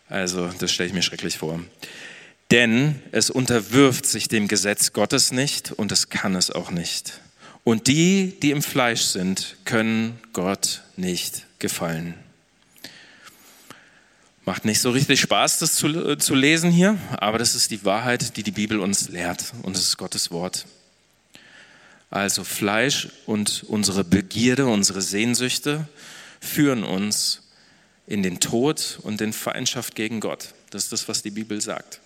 Also, 0.09 0.49
das 0.59 0.73
stelle 0.73 0.89
ich 0.89 0.95
mir 0.95 1.03
schrecklich 1.03 1.39
vor. 1.39 1.61
Denn 2.51 3.01
es 3.13 3.31
unterwirft 3.31 4.05
sich 4.05 4.29
dem 4.29 4.49
Gesetz 4.49 4.93
Gottes 4.93 5.31
nicht 5.31 5.71
und 5.73 5.93
es 5.93 6.09
kann 6.09 6.35
es 6.35 6.51
auch 6.51 6.71
nicht. 6.71 7.21
Und 7.65 7.87
die, 7.87 8.37
die 8.43 8.51
im 8.51 8.63
Fleisch 8.63 9.03
sind, 9.03 9.57
können 9.65 10.19
Gott 10.33 10.83
nicht 10.97 11.47
gefallen. 11.61 12.15
Macht 14.45 14.65
nicht 14.65 14.81
so 14.81 14.91
richtig 14.91 15.21
Spaß, 15.21 15.59
das 15.59 15.75
zu, 15.75 15.89
äh, 15.89 16.19
zu 16.19 16.35
lesen 16.35 16.71
hier, 16.71 16.99
aber 17.19 17.39
das 17.39 17.55
ist 17.55 17.71
die 17.71 17.85
Wahrheit, 17.85 18.37
die 18.37 18.43
die 18.43 18.51
Bibel 18.51 18.81
uns 18.81 19.09
lehrt 19.09 19.53
und 19.63 19.77
es 19.77 19.83
ist 19.83 19.97
Gottes 19.99 20.31
Wort. 20.31 20.67
Also 22.11 22.43
Fleisch 22.43 23.09
und 23.27 23.65
unsere 23.69 24.03
Begierde, 24.03 24.67
unsere 24.67 25.03
Sehnsüchte 25.03 25.89
führen 26.41 26.83
uns 26.83 27.43
in 28.07 28.23
den 28.23 28.41
Tod 28.41 28.99
und 29.03 29.21
in 29.21 29.33
Feindschaft 29.33 29.95
gegen 29.95 30.21
Gott. 30.21 30.55
Das 30.71 30.85
ist 30.85 30.93
das, 30.93 31.07
was 31.07 31.23
die 31.23 31.31
Bibel 31.31 31.61
sagt. 31.61 32.01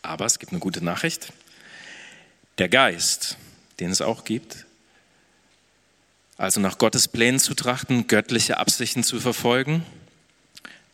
Aber 0.00 0.24
es 0.26 0.40
gibt 0.40 0.50
eine 0.50 0.58
gute 0.58 0.82
Nachricht. 0.82 1.32
Der 2.58 2.68
Geist, 2.68 3.36
den 3.78 3.90
es 3.90 4.00
auch 4.00 4.24
gibt, 4.24 4.66
also 6.36 6.58
nach 6.58 6.78
Gottes 6.78 7.06
Plänen 7.06 7.38
zu 7.38 7.54
trachten, 7.54 8.08
göttliche 8.08 8.58
Absichten 8.58 9.04
zu 9.04 9.20
verfolgen, 9.20 9.86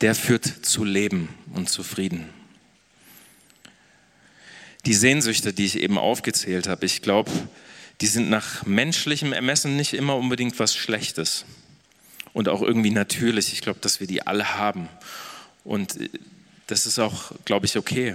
der 0.00 0.14
führt 0.14 0.44
zu 0.44 0.84
Leben 0.84 1.28
und 1.54 1.68
zu 1.68 1.82
Frieden. 1.82 2.28
Die 4.86 4.94
Sehnsüchte, 4.94 5.52
die 5.52 5.64
ich 5.64 5.78
eben 5.78 5.98
aufgezählt 5.98 6.68
habe, 6.68 6.86
ich 6.86 7.02
glaube, 7.02 7.30
die 8.00 8.06
sind 8.06 8.30
nach 8.30 8.64
menschlichem 8.64 9.32
Ermessen 9.32 9.76
nicht 9.76 9.92
immer 9.92 10.16
unbedingt 10.16 10.58
was 10.58 10.74
Schlechtes 10.74 11.44
und 12.32 12.48
auch 12.48 12.62
irgendwie 12.62 12.92
natürlich. 12.92 13.52
Ich 13.52 13.60
glaube, 13.60 13.80
dass 13.80 13.98
wir 13.98 14.06
die 14.06 14.26
alle 14.26 14.54
haben 14.56 14.88
und 15.64 15.96
das 16.68 16.86
ist 16.86 16.98
auch, 16.98 17.32
glaube 17.44 17.66
ich, 17.66 17.76
okay. 17.76 18.14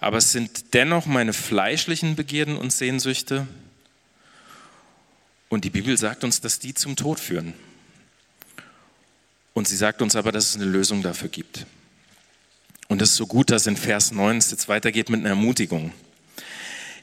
Aber 0.00 0.18
es 0.18 0.32
sind 0.32 0.74
dennoch 0.74 1.06
meine 1.06 1.32
fleischlichen 1.32 2.16
Begierden 2.16 2.56
und 2.56 2.72
Sehnsüchte 2.72 3.46
und 5.48 5.64
die 5.64 5.70
Bibel 5.70 5.96
sagt 5.96 6.24
uns, 6.24 6.40
dass 6.40 6.58
die 6.58 6.74
zum 6.74 6.96
Tod 6.96 7.20
führen. 7.20 7.54
Und 9.56 9.66
sie 9.66 9.76
sagt 9.76 10.02
uns 10.02 10.16
aber, 10.16 10.32
dass 10.32 10.50
es 10.50 10.56
eine 10.56 10.66
Lösung 10.66 11.02
dafür 11.02 11.30
gibt. 11.30 11.64
Und 12.88 13.00
es 13.00 13.12
ist 13.12 13.16
so 13.16 13.26
gut, 13.26 13.48
dass 13.48 13.66
in 13.66 13.78
Vers 13.78 14.12
9 14.12 14.36
es 14.36 14.50
jetzt 14.50 14.68
weitergeht 14.68 15.08
mit 15.08 15.20
einer 15.20 15.30
Ermutigung. 15.30 15.94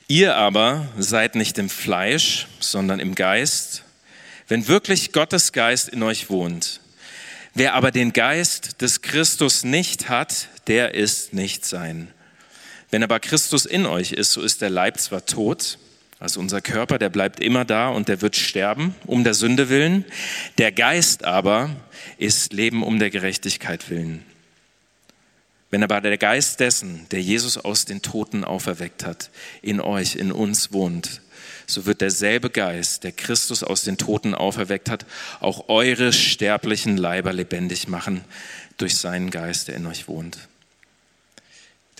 Ihr 0.07 0.36
aber 0.36 0.88
seid 0.95 1.33
nicht 1.33 1.57
im 1.57 1.67
Fleisch, 1.67 2.48
sondern 2.60 3.00
im 3.00 3.15
Geist, 3.15 3.81
wenn 4.50 4.67
wirklich 4.67 5.13
Gottes 5.13 5.51
Geist 5.51 5.89
in 5.89 6.03
euch 6.03 6.29
wohnt. 6.29 6.79
Wer 7.55 7.74
aber 7.74 7.89
den 7.89 8.13
Geist 8.13 8.83
des 8.83 9.01
Christus 9.01 9.63
nicht 9.63 10.10
hat, 10.10 10.48
der 10.67 10.93
ist 10.93 11.33
nicht 11.33 11.65
sein. 11.65 12.07
Wenn 12.91 13.01
aber 13.01 13.19
Christus 13.19 13.65
in 13.65 13.88
euch 13.88 14.12
ist, 14.12 14.31
so 14.31 14.43
ist 14.43 14.62
der 14.62 14.69
Leib 14.69 15.00
zwar 15.00 15.25
tot, 15.25 15.79
also 16.24 16.39
unser 16.39 16.62
Körper, 16.62 17.00
der 17.00 17.10
bleibt 17.10 17.42
immer 17.42 17.65
da 17.65 17.89
und 17.89 18.08
der 18.08 18.22
wird 18.22 18.38
sterben 18.38 18.96
um 19.06 19.25
der 19.25 19.34
Sünde 19.34 19.68
willen. 19.68 20.06
Der 20.58 20.72
Geist 20.72 21.25
aber 21.25 21.70
ist 22.18 22.53
Leben 22.53 22.82
um 22.82 22.98
der 22.98 23.10
Gerechtigkeit 23.10 23.89
willen. 23.89 24.24
Wenn 25.70 25.84
aber 25.84 26.00
der 26.00 26.18
Geist 26.18 26.62
dessen, 26.62 27.08
der 27.12 27.22
Jesus 27.22 27.58
aus 27.58 27.84
den 27.84 28.01
Toten 28.01 28.46
auferweckt 28.46 29.06
hat, 29.06 29.32
in 29.62 29.82
euch, 29.82 30.15
in 30.15 30.32
uns 30.32 30.72
wohnt, 30.72 31.22
so 31.68 31.86
wird 31.86 32.00
derselbe 32.00 32.50
Geist, 32.50 33.03
der 33.03 33.12
Christus 33.12 33.62
aus 33.62 33.82
den 33.82 33.98
Toten 33.98 34.34
auferweckt 34.34 34.89
hat, 34.89 35.06
auch 35.42 35.68
eure 35.68 36.13
sterblichen 36.13 36.96
Leiber 36.96 37.34
lebendig 37.34 37.89
machen 37.89 38.24
durch 38.77 38.96
seinen 38.96 39.30
Geist, 39.30 39.68
der 39.68 39.75
in 39.75 39.88
euch 39.88 40.08
wohnt. 40.08 40.38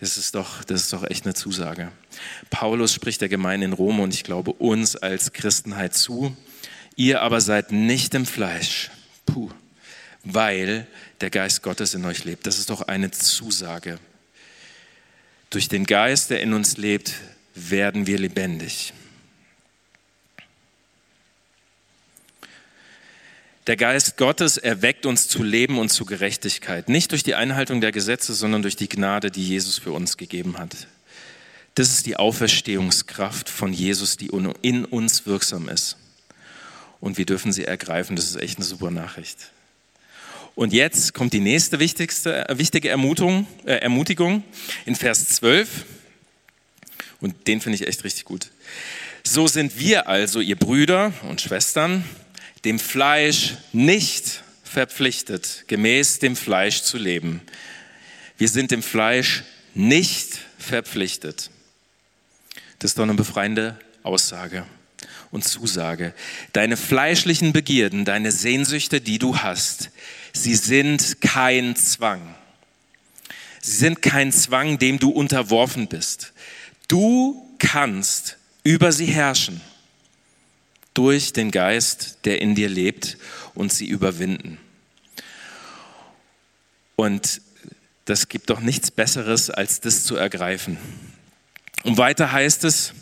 Das 0.04 0.18
ist 0.18 0.36
doch, 0.36 0.66
das 0.66 0.82
ist 0.82 0.92
doch 0.92 1.10
echt 1.10 1.24
eine 1.24 1.34
Zusage. 1.34 1.90
Paulus 2.50 2.94
spricht 2.94 3.22
der 3.22 3.30
Gemeinde 3.30 3.68
in 3.68 3.72
Rom 3.72 4.02
und 4.02 4.14
ich 4.14 4.26
glaube 4.26 4.52
uns 4.52 4.98
als 4.98 5.32
Christenheit 5.32 5.96
zu. 5.96 6.36
Ihr 6.98 7.22
aber 7.22 7.40
seid 7.40 7.72
nicht 7.72 8.14
im 8.14 8.26
Fleisch. 8.26 8.92
Puh. 9.26 9.50
Weil 10.26 10.88
der 11.22 11.30
Geist 11.30 11.64
Gottes 11.64 11.94
in 11.94 12.04
euch 12.04 12.26
lebt. 12.26 12.46
Das 12.46 12.60
ist 12.60 12.70
doch 12.70 12.82
eine 12.82 13.12
Zusage. 13.12 13.98
Durch 15.50 15.70
den 15.70 15.86
Geist, 15.86 16.32
der 16.32 16.42
in 16.42 16.52
uns 16.52 16.76
lebt, 16.76 17.14
werden 17.56 18.06
wir 18.06 18.20
lebendig. 18.20 18.92
Der 23.66 23.78
Geist 23.78 24.18
Gottes 24.18 24.58
erweckt 24.58 25.06
uns 25.06 25.30
zu 25.30 25.42
Leben 25.42 25.80
und 25.80 25.88
zu 25.90 26.04
Gerechtigkeit. 26.04 26.90
Nicht 26.90 27.12
durch 27.12 27.24
die 27.24 27.36
Einhaltung 27.36 27.80
der 27.80 27.94
Gesetze, 27.94 28.34
sondern 28.34 28.62
durch 28.62 28.76
die 28.76 28.90
Gnade, 28.90 29.32
die 29.32 29.48
Jesus 29.48 29.78
für 29.78 29.94
uns 29.94 30.18
gegeben 30.18 30.58
hat. 30.58 30.88
Das 31.76 31.90
ist 31.90 32.06
die 32.06 32.18
Auferstehungskraft 32.18 33.50
von 33.50 33.72
Jesus, 33.72 34.18
die 34.18 34.32
in 34.62 34.84
uns 34.84 35.26
wirksam 35.26 35.70
ist. 35.70 35.96
Und 37.00 37.18
wir 37.18 37.26
dürfen 37.26 37.54
sie 37.54 37.64
ergreifen. 37.64 38.18
Das 38.18 38.26
ist 38.26 38.36
echt 38.36 38.58
eine 38.58 38.66
super 38.66 38.92
Nachricht. 38.92 39.52
Und 40.56 40.74
jetzt 40.74 41.14
kommt 41.14 41.32
die 41.32 41.40
nächste 41.40 41.80
wichtigste, 41.80 42.48
äh, 42.50 42.58
wichtige 42.58 42.90
Ermutigung, 42.90 43.48
äh, 43.66 43.76
Ermutigung 43.76 44.44
in 44.86 44.96
Vers 44.96 45.30
12. 45.30 45.86
Und 47.22 47.48
den 47.48 47.62
finde 47.62 47.78
ich 47.78 47.88
echt 47.88 48.04
richtig 48.04 48.26
gut. 48.26 48.52
So 49.24 49.48
sind 49.48 49.80
wir 49.80 50.08
also, 50.10 50.42
ihr 50.42 50.58
Brüder 50.58 51.14
und 51.30 51.40
Schwestern, 51.40 52.04
dem 52.66 52.80
Fleisch 52.80 53.56
nicht 53.72 54.44
verpflichtet, 54.64 55.66
gemäß 55.68 56.20
dem 56.20 56.36
Fleisch 56.36 56.82
zu 56.82 56.98
leben. 56.98 57.42
Wir 58.38 58.48
sind 58.48 58.72
dem 58.72 58.82
Fleisch 58.82 59.44
nicht 59.74 60.40
verpflichtet. 60.58 61.50
Das 62.80 62.92
ist 62.92 62.98
doch 62.98 63.04
eine 63.04 63.14
befreiende 63.14 63.78
Aussage 64.02 64.66
und 65.32 65.44
Zusage. 65.44 66.14
Deine 66.54 66.78
fleischlichen 66.78 67.54
Begierden, 67.54 68.06
deine 68.06 68.32
Sehnsüchte, 68.32 69.02
die 69.02 69.20
du 69.20 69.38
hast, 69.38 69.90
sie 70.32 70.56
sind 70.56 71.22
kein 71.22 71.76
Zwang. 71.76 72.36
Sie 73.62 73.78
sind 73.78 74.02
kein 74.02 74.32
Zwang, 74.32 74.78
dem 74.80 75.00
du 75.00 75.10
unterworfen 75.10 75.88
bist. 75.88 76.34
Du 76.88 77.56
kannst 77.60 78.38
über 78.64 78.92
sie 78.92 79.06
herrschen 79.06 79.62
durch 80.94 81.34
den 81.34 81.52
Geist, 81.52 82.20
der 82.26 82.42
in 82.42 82.56
dir 82.56 82.70
lebt 82.70 83.18
und 83.54 83.74
sie 83.74 83.88
überwinden. 83.88 84.58
Und 86.96 87.42
das 88.06 88.30
gibt 88.30 88.50
doch 88.50 88.60
nichts 88.60 88.92
Besseres, 88.92 89.50
als 89.50 89.80
das 89.80 90.04
zu 90.04 90.16
ergreifen. 90.16 90.78
Und 91.84 91.98
weiter 91.98 92.32
heißt 92.32 92.64
es, 92.64 92.94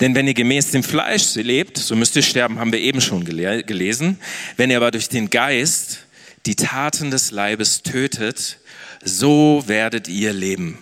denn 0.00 0.14
wenn 0.14 0.26
ihr 0.26 0.34
gemäß 0.34 0.70
dem 0.70 0.82
Fleisch 0.82 1.34
lebt, 1.34 1.78
so 1.78 1.94
müsst 1.94 2.16
ihr 2.16 2.22
sterben, 2.22 2.58
haben 2.58 2.72
wir 2.72 2.80
eben 2.80 3.00
schon 3.00 3.24
gelesen. 3.24 4.18
Wenn 4.56 4.70
ihr 4.70 4.76
aber 4.76 4.90
durch 4.90 5.08
den 5.08 5.30
Geist 5.30 6.00
die 6.46 6.56
Taten 6.56 7.10
des 7.10 7.30
Leibes 7.30 7.82
tötet, 7.82 8.58
so 9.02 9.64
werdet 9.66 10.08
ihr 10.08 10.32
leben. 10.32 10.78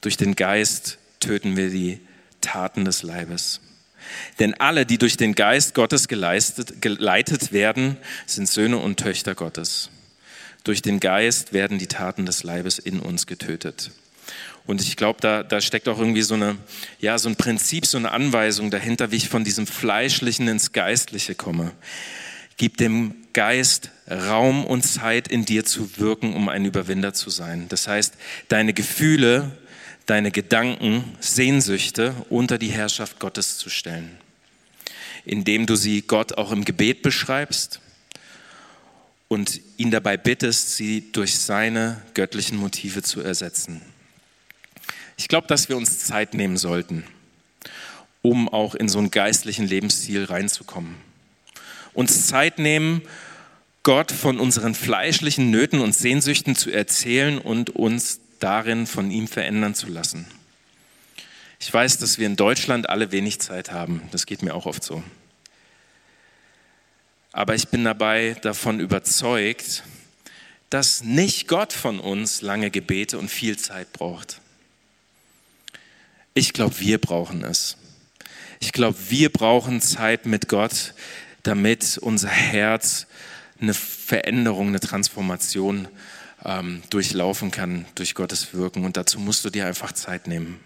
Durch 0.00 0.16
den 0.16 0.36
Geist 0.36 0.98
töten 1.20 1.56
wir 1.56 1.70
die 1.70 2.00
Taten 2.40 2.84
des 2.84 3.02
Leibes. 3.02 3.60
Denn 4.38 4.54
alle, 4.54 4.86
die 4.86 4.98
durch 4.98 5.16
den 5.16 5.34
Geist 5.34 5.74
Gottes 5.74 6.08
geleistet, 6.08 6.80
geleitet 6.80 7.52
werden, 7.52 7.96
sind 8.26 8.48
Söhne 8.48 8.78
und 8.78 8.98
Töchter 8.98 9.34
Gottes. 9.34 9.90
Durch 10.64 10.82
den 10.82 11.00
Geist 11.00 11.52
werden 11.52 11.78
die 11.78 11.86
Taten 11.86 12.26
des 12.26 12.42
Leibes 12.42 12.78
in 12.78 13.00
uns 13.00 13.26
getötet. 13.26 13.90
Und 14.66 14.82
ich 14.82 14.96
glaube, 14.96 15.18
da, 15.22 15.42
da 15.42 15.62
steckt 15.62 15.88
auch 15.88 15.98
irgendwie 15.98 16.20
so, 16.20 16.34
eine, 16.34 16.58
ja, 17.00 17.18
so 17.18 17.30
ein 17.30 17.36
Prinzip, 17.36 17.86
so 17.86 17.96
eine 17.96 18.12
Anweisung 18.12 18.70
dahinter, 18.70 19.10
wie 19.10 19.16
ich 19.16 19.30
von 19.30 19.42
diesem 19.42 19.66
Fleischlichen 19.66 20.46
ins 20.46 20.72
Geistliche 20.72 21.34
komme. 21.34 21.72
Gib 22.58 22.76
dem 22.76 23.14
Geist 23.32 23.90
Raum 24.10 24.66
und 24.66 24.82
Zeit 24.82 25.28
in 25.28 25.44
dir 25.44 25.64
zu 25.64 25.96
wirken, 25.98 26.34
um 26.34 26.48
ein 26.48 26.64
Überwinder 26.64 27.14
zu 27.14 27.30
sein. 27.30 27.66
Das 27.68 27.88
heißt, 27.88 28.14
deine 28.48 28.74
Gefühle 28.74 29.52
deine 30.08 30.30
Gedanken, 30.30 31.04
Sehnsüchte 31.20 32.14
unter 32.30 32.56
die 32.56 32.70
Herrschaft 32.70 33.20
Gottes 33.20 33.58
zu 33.58 33.68
stellen, 33.68 34.16
indem 35.26 35.66
du 35.66 35.76
sie 35.76 36.00
Gott 36.00 36.38
auch 36.38 36.50
im 36.50 36.64
Gebet 36.64 37.02
beschreibst 37.02 37.80
und 39.28 39.60
ihn 39.76 39.90
dabei 39.90 40.16
bittest, 40.16 40.76
sie 40.76 41.12
durch 41.12 41.38
seine 41.38 42.00
göttlichen 42.14 42.56
Motive 42.56 43.02
zu 43.02 43.20
ersetzen. 43.20 43.82
Ich 45.18 45.28
glaube, 45.28 45.46
dass 45.46 45.68
wir 45.68 45.76
uns 45.76 45.98
Zeit 46.06 46.32
nehmen 46.32 46.56
sollten, 46.56 47.04
um 48.22 48.48
auch 48.48 48.74
in 48.74 48.88
so 48.88 48.98
einen 48.98 49.10
geistlichen 49.10 49.66
Lebensstil 49.66 50.24
reinzukommen. 50.24 50.94
Uns 51.92 52.26
Zeit 52.26 52.58
nehmen, 52.58 53.02
Gott 53.82 54.10
von 54.10 54.40
unseren 54.40 54.74
fleischlichen 54.74 55.50
Nöten 55.50 55.80
und 55.80 55.94
Sehnsüchten 55.94 56.56
zu 56.56 56.70
erzählen 56.70 57.38
und 57.38 57.70
uns 57.70 58.20
darin 58.38 58.86
von 58.86 59.10
ihm 59.10 59.28
verändern 59.28 59.74
zu 59.74 59.86
lassen. 59.88 60.26
Ich 61.60 61.72
weiß, 61.72 61.98
dass 61.98 62.18
wir 62.18 62.26
in 62.26 62.36
Deutschland 62.36 62.88
alle 62.88 63.10
wenig 63.10 63.40
Zeit 63.40 63.72
haben. 63.72 64.02
Das 64.12 64.26
geht 64.26 64.42
mir 64.42 64.54
auch 64.54 64.66
oft 64.66 64.82
so. 64.82 65.02
Aber 67.32 67.54
ich 67.54 67.68
bin 67.68 67.84
dabei 67.84 68.36
davon 68.42 68.80
überzeugt, 68.80 69.82
dass 70.70 71.02
nicht 71.02 71.48
Gott 71.48 71.72
von 71.72 71.98
uns 71.98 72.42
lange 72.42 72.70
Gebete 72.70 73.18
und 73.18 73.30
viel 73.30 73.58
Zeit 73.58 73.92
braucht. 73.92 74.40
Ich 76.34 76.52
glaube, 76.52 76.78
wir 76.78 76.98
brauchen 76.98 77.42
es. 77.42 77.76
Ich 78.60 78.72
glaube, 78.72 78.96
wir 79.08 79.32
brauchen 79.32 79.80
Zeit 79.80 80.26
mit 80.26 80.48
Gott, 80.48 80.94
damit 81.42 81.98
unser 81.98 82.28
Herz 82.28 83.06
eine 83.60 83.74
Veränderung, 83.74 84.68
eine 84.68 84.80
Transformation 84.80 85.88
ähm, 86.48 86.82
durchlaufen 86.90 87.50
kann 87.50 87.84
durch 87.94 88.14
Gottes 88.14 88.54
Wirken. 88.54 88.84
Und 88.84 88.96
dazu 88.96 89.20
musst 89.20 89.44
du 89.44 89.50
dir 89.50 89.66
einfach 89.66 89.92
Zeit 89.92 90.26
nehmen. 90.26 90.58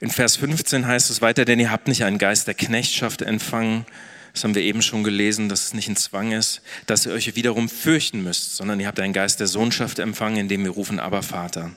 In 0.00 0.10
Vers 0.10 0.36
15 0.36 0.86
heißt 0.86 1.10
es 1.10 1.22
weiter, 1.22 1.44
denn 1.44 1.58
ihr 1.58 1.70
habt 1.70 1.88
nicht 1.88 2.04
einen 2.04 2.18
Geist 2.18 2.46
der 2.46 2.54
Knechtschaft 2.54 3.22
empfangen, 3.22 3.86
das 4.34 4.42
haben 4.42 4.56
wir 4.56 4.62
eben 4.62 4.82
schon 4.82 5.04
gelesen, 5.04 5.48
dass 5.48 5.66
es 5.66 5.74
nicht 5.74 5.88
ein 5.88 5.94
Zwang 5.94 6.32
ist, 6.32 6.60
dass 6.86 7.06
ihr 7.06 7.12
euch 7.12 7.36
wiederum 7.36 7.68
fürchten 7.68 8.24
müsst, 8.24 8.56
sondern 8.56 8.80
ihr 8.80 8.88
habt 8.88 8.98
einen 8.98 9.12
Geist 9.12 9.38
der 9.38 9.46
Sohnschaft 9.46 10.00
empfangen, 10.00 10.38
indem 10.38 10.64
wir 10.64 10.72
rufen, 10.72 10.98
aber 10.98 11.22
Vater. 11.22 11.70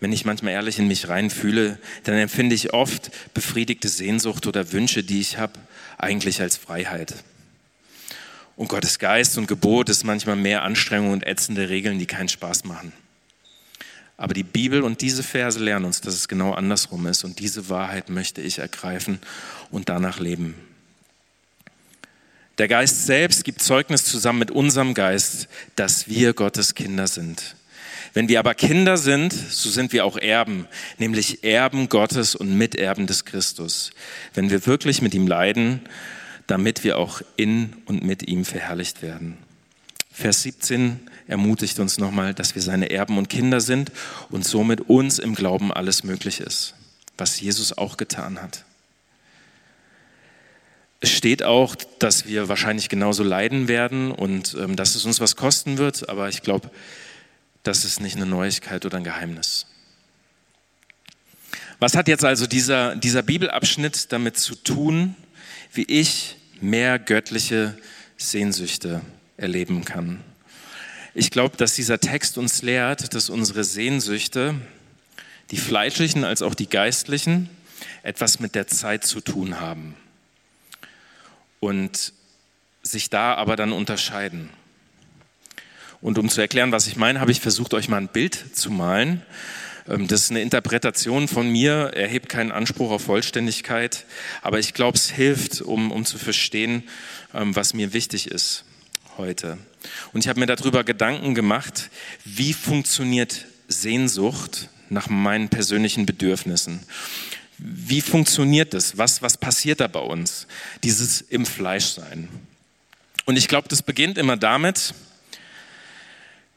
Wenn 0.00 0.12
ich 0.12 0.26
manchmal 0.26 0.52
ehrlich 0.52 0.78
in 0.78 0.86
mich 0.86 1.08
reinfühle, 1.08 1.78
dann 2.04 2.16
empfinde 2.16 2.54
ich 2.54 2.74
oft 2.74 3.10
befriedigte 3.32 3.88
Sehnsucht 3.88 4.46
oder 4.46 4.70
Wünsche, 4.72 5.02
die 5.02 5.20
ich 5.20 5.38
habe, 5.38 5.58
eigentlich 5.98 6.40
als 6.40 6.56
Freiheit. 6.56 7.14
Und 8.56 8.68
Gottes 8.68 8.98
Geist 8.98 9.38
und 9.38 9.46
Gebot 9.46 9.88
ist 9.88 10.04
manchmal 10.04 10.36
mehr 10.36 10.62
Anstrengung 10.62 11.12
und 11.12 11.26
ätzende 11.26 11.68
Regeln, 11.68 11.98
die 11.98 12.06
keinen 12.06 12.28
Spaß 12.28 12.64
machen. 12.64 12.92
Aber 14.16 14.34
die 14.34 14.42
Bibel 14.42 14.82
und 14.82 15.00
diese 15.00 15.22
Verse 15.22 15.60
lernen 15.60 15.84
uns, 15.84 16.00
dass 16.00 16.14
es 16.14 16.26
genau 16.26 16.52
andersrum 16.52 17.06
ist. 17.06 17.22
Und 17.22 17.38
diese 17.38 17.68
Wahrheit 17.68 18.08
möchte 18.08 18.40
ich 18.40 18.58
ergreifen 18.58 19.20
und 19.70 19.88
danach 19.88 20.18
leben. 20.18 20.54
Der 22.58 22.66
Geist 22.66 23.06
selbst 23.06 23.44
gibt 23.44 23.62
Zeugnis 23.62 24.04
zusammen 24.04 24.40
mit 24.40 24.50
unserem 24.50 24.94
Geist, 24.94 25.46
dass 25.76 26.08
wir 26.08 26.32
Gottes 26.32 26.74
Kinder 26.74 27.06
sind. 27.06 27.54
Wenn 28.14 28.28
wir 28.28 28.38
aber 28.38 28.54
Kinder 28.54 28.96
sind, 28.96 29.32
so 29.32 29.70
sind 29.70 29.92
wir 29.92 30.04
auch 30.04 30.16
Erben, 30.16 30.66
nämlich 30.98 31.44
Erben 31.44 31.88
Gottes 31.88 32.34
und 32.34 32.56
Miterben 32.56 33.06
des 33.06 33.24
Christus. 33.24 33.90
Wenn 34.34 34.50
wir 34.50 34.66
wirklich 34.66 35.02
mit 35.02 35.14
ihm 35.14 35.26
leiden, 35.26 35.80
damit 36.46 36.82
wir 36.82 36.98
auch 36.98 37.20
in 37.36 37.74
und 37.84 38.02
mit 38.02 38.26
ihm 38.26 38.44
verherrlicht 38.44 39.02
werden. 39.02 39.36
Vers 40.10 40.42
17 40.42 40.98
ermutigt 41.28 41.78
uns 41.78 41.98
nochmal, 41.98 42.34
dass 42.34 42.54
wir 42.54 42.62
seine 42.62 42.90
Erben 42.90 43.18
und 43.18 43.28
Kinder 43.28 43.60
sind 43.60 43.92
und 44.30 44.44
somit 44.44 44.80
uns 44.88 45.18
im 45.20 45.34
Glauben 45.34 45.72
alles 45.72 46.02
möglich 46.02 46.40
ist, 46.40 46.74
was 47.16 47.40
Jesus 47.40 47.76
auch 47.76 47.96
getan 47.96 48.42
hat. 48.42 48.64
Es 51.00 51.10
steht 51.10 51.44
auch, 51.44 51.76
dass 52.00 52.26
wir 52.26 52.48
wahrscheinlich 52.48 52.88
genauso 52.88 53.22
leiden 53.22 53.68
werden 53.68 54.10
und 54.10 54.56
ähm, 54.58 54.74
dass 54.74 54.96
es 54.96 55.04
uns 55.04 55.20
was 55.20 55.36
kosten 55.36 55.78
wird, 55.78 56.08
aber 56.08 56.28
ich 56.28 56.42
glaube, 56.42 56.70
das 57.62 57.84
ist 57.84 58.00
nicht 58.00 58.16
eine 58.16 58.26
Neuigkeit 58.26 58.84
oder 58.86 58.98
ein 58.98 59.04
Geheimnis. 59.04 59.66
Was 61.78 61.96
hat 61.96 62.08
jetzt 62.08 62.24
also 62.24 62.46
dieser, 62.46 62.96
dieser 62.96 63.22
Bibelabschnitt 63.22 64.12
damit 64.12 64.36
zu 64.36 64.54
tun, 64.56 65.14
wie 65.72 65.84
ich 65.84 66.36
mehr 66.60 66.98
göttliche 66.98 67.78
Sehnsüchte 68.16 69.00
erleben 69.36 69.84
kann? 69.84 70.24
Ich 71.14 71.30
glaube, 71.30 71.56
dass 71.56 71.74
dieser 71.74 72.00
Text 72.00 72.36
uns 72.36 72.62
lehrt, 72.62 73.14
dass 73.14 73.30
unsere 73.30 73.64
Sehnsüchte, 73.64 74.54
die 75.50 75.56
fleischlichen 75.56 76.24
als 76.24 76.42
auch 76.42 76.54
die 76.54 76.68
geistlichen, 76.68 77.48
etwas 78.02 78.40
mit 78.40 78.54
der 78.54 78.66
Zeit 78.66 79.04
zu 79.04 79.20
tun 79.20 79.60
haben. 79.60 79.94
Und 81.60 82.12
sich 82.82 83.10
da 83.10 83.34
aber 83.34 83.56
dann 83.56 83.72
unterscheiden. 83.72 84.50
Und 86.00 86.18
um 86.18 86.28
zu 86.28 86.40
erklären, 86.40 86.72
was 86.72 86.86
ich 86.86 86.96
meine, 86.96 87.20
habe 87.20 87.32
ich 87.32 87.40
versucht, 87.40 87.74
euch 87.74 87.88
mal 87.88 87.96
ein 87.96 88.08
Bild 88.08 88.56
zu 88.56 88.70
malen. 88.70 89.22
Ähm, 89.88 90.06
das 90.06 90.22
ist 90.22 90.30
eine 90.30 90.42
Interpretation 90.42 91.28
von 91.28 91.50
mir, 91.50 91.90
erhebt 91.94 92.28
keinen 92.28 92.52
Anspruch 92.52 92.90
auf 92.90 93.02
Vollständigkeit, 93.02 94.04
aber 94.42 94.58
ich 94.58 94.74
glaube, 94.74 94.96
es 94.96 95.10
hilft, 95.10 95.60
um, 95.60 95.90
um 95.90 96.04
zu 96.04 96.18
verstehen, 96.18 96.84
ähm, 97.34 97.56
was 97.56 97.74
mir 97.74 97.92
wichtig 97.92 98.30
ist 98.30 98.64
heute. 99.16 99.58
Und 100.12 100.20
ich 100.20 100.28
habe 100.28 100.40
mir 100.40 100.46
darüber 100.46 100.84
Gedanken 100.84 101.34
gemacht, 101.34 101.90
wie 102.24 102.52
funktioniert 102.52 103.46
Sehnsucht 103.66 104.68
nach 104.88 105.08
meinen 105.08 105.48
persönlichen 105.48 106.06
Bedürfnissen. 106.06 106.80
Wie 107.58 108.00
funktioniert 108.00 108.72
das? 108.72 108.98
Was, 108.98 109.20
was 109.20 109.36
passiert 109.36 109.80
da 109.80 109.88
bei 109.88 110.00
uns? 110.00 110.46
Dieses 110.84 111.20
im 111.20 111.44
Fleisch 111.44 111.86
sein. 111.86 112.28
Und 113.24 113.36
ich 113.36 113.48
glaube, 113.48 113.68
das 113.68 113.82
beginnt 113.82 114.16
immer 114.16 114.36
damit, 114.36 114.94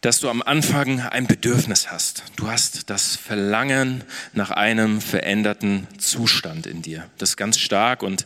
dass 0.02 0.20
du 0.20 0.30
am 0.30 0.42
Anfang 0.42 1.00
ein 1.00 1.28
Bedürfnis 1.28 1.92
hast. 1.92 2.24
Du 2.36 2.48
hast 2.48 2.90
das 2.90 3.16
Verlangen 3.16 4.04
nach 4.34 4.50
einem 4.50 5.00
veränderten 5.00 5.88
Zustand 6.00 6.66
in 6.66 6.82
dir. 6.82 7.08
Das 7.20 7.30
ist 7.30 7.38
ganz 7.38 7.60
stark 7.60 8.02
und 8.02 8.26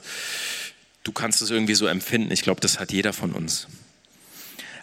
du 1.03 1.11
kannst 1.11 1.41
es 1.41 1.51
irgendwie 1.51 1.75
so 1.75 1.85
empfinden. 1.85 2.31
Ich 2.31 2.41
glaube, 2.43 2.61
das 2.61 2.79
hat 2.79 2.93
jeder 2.93 3.11
von 3.11 3.33
uns. 3.33 3.67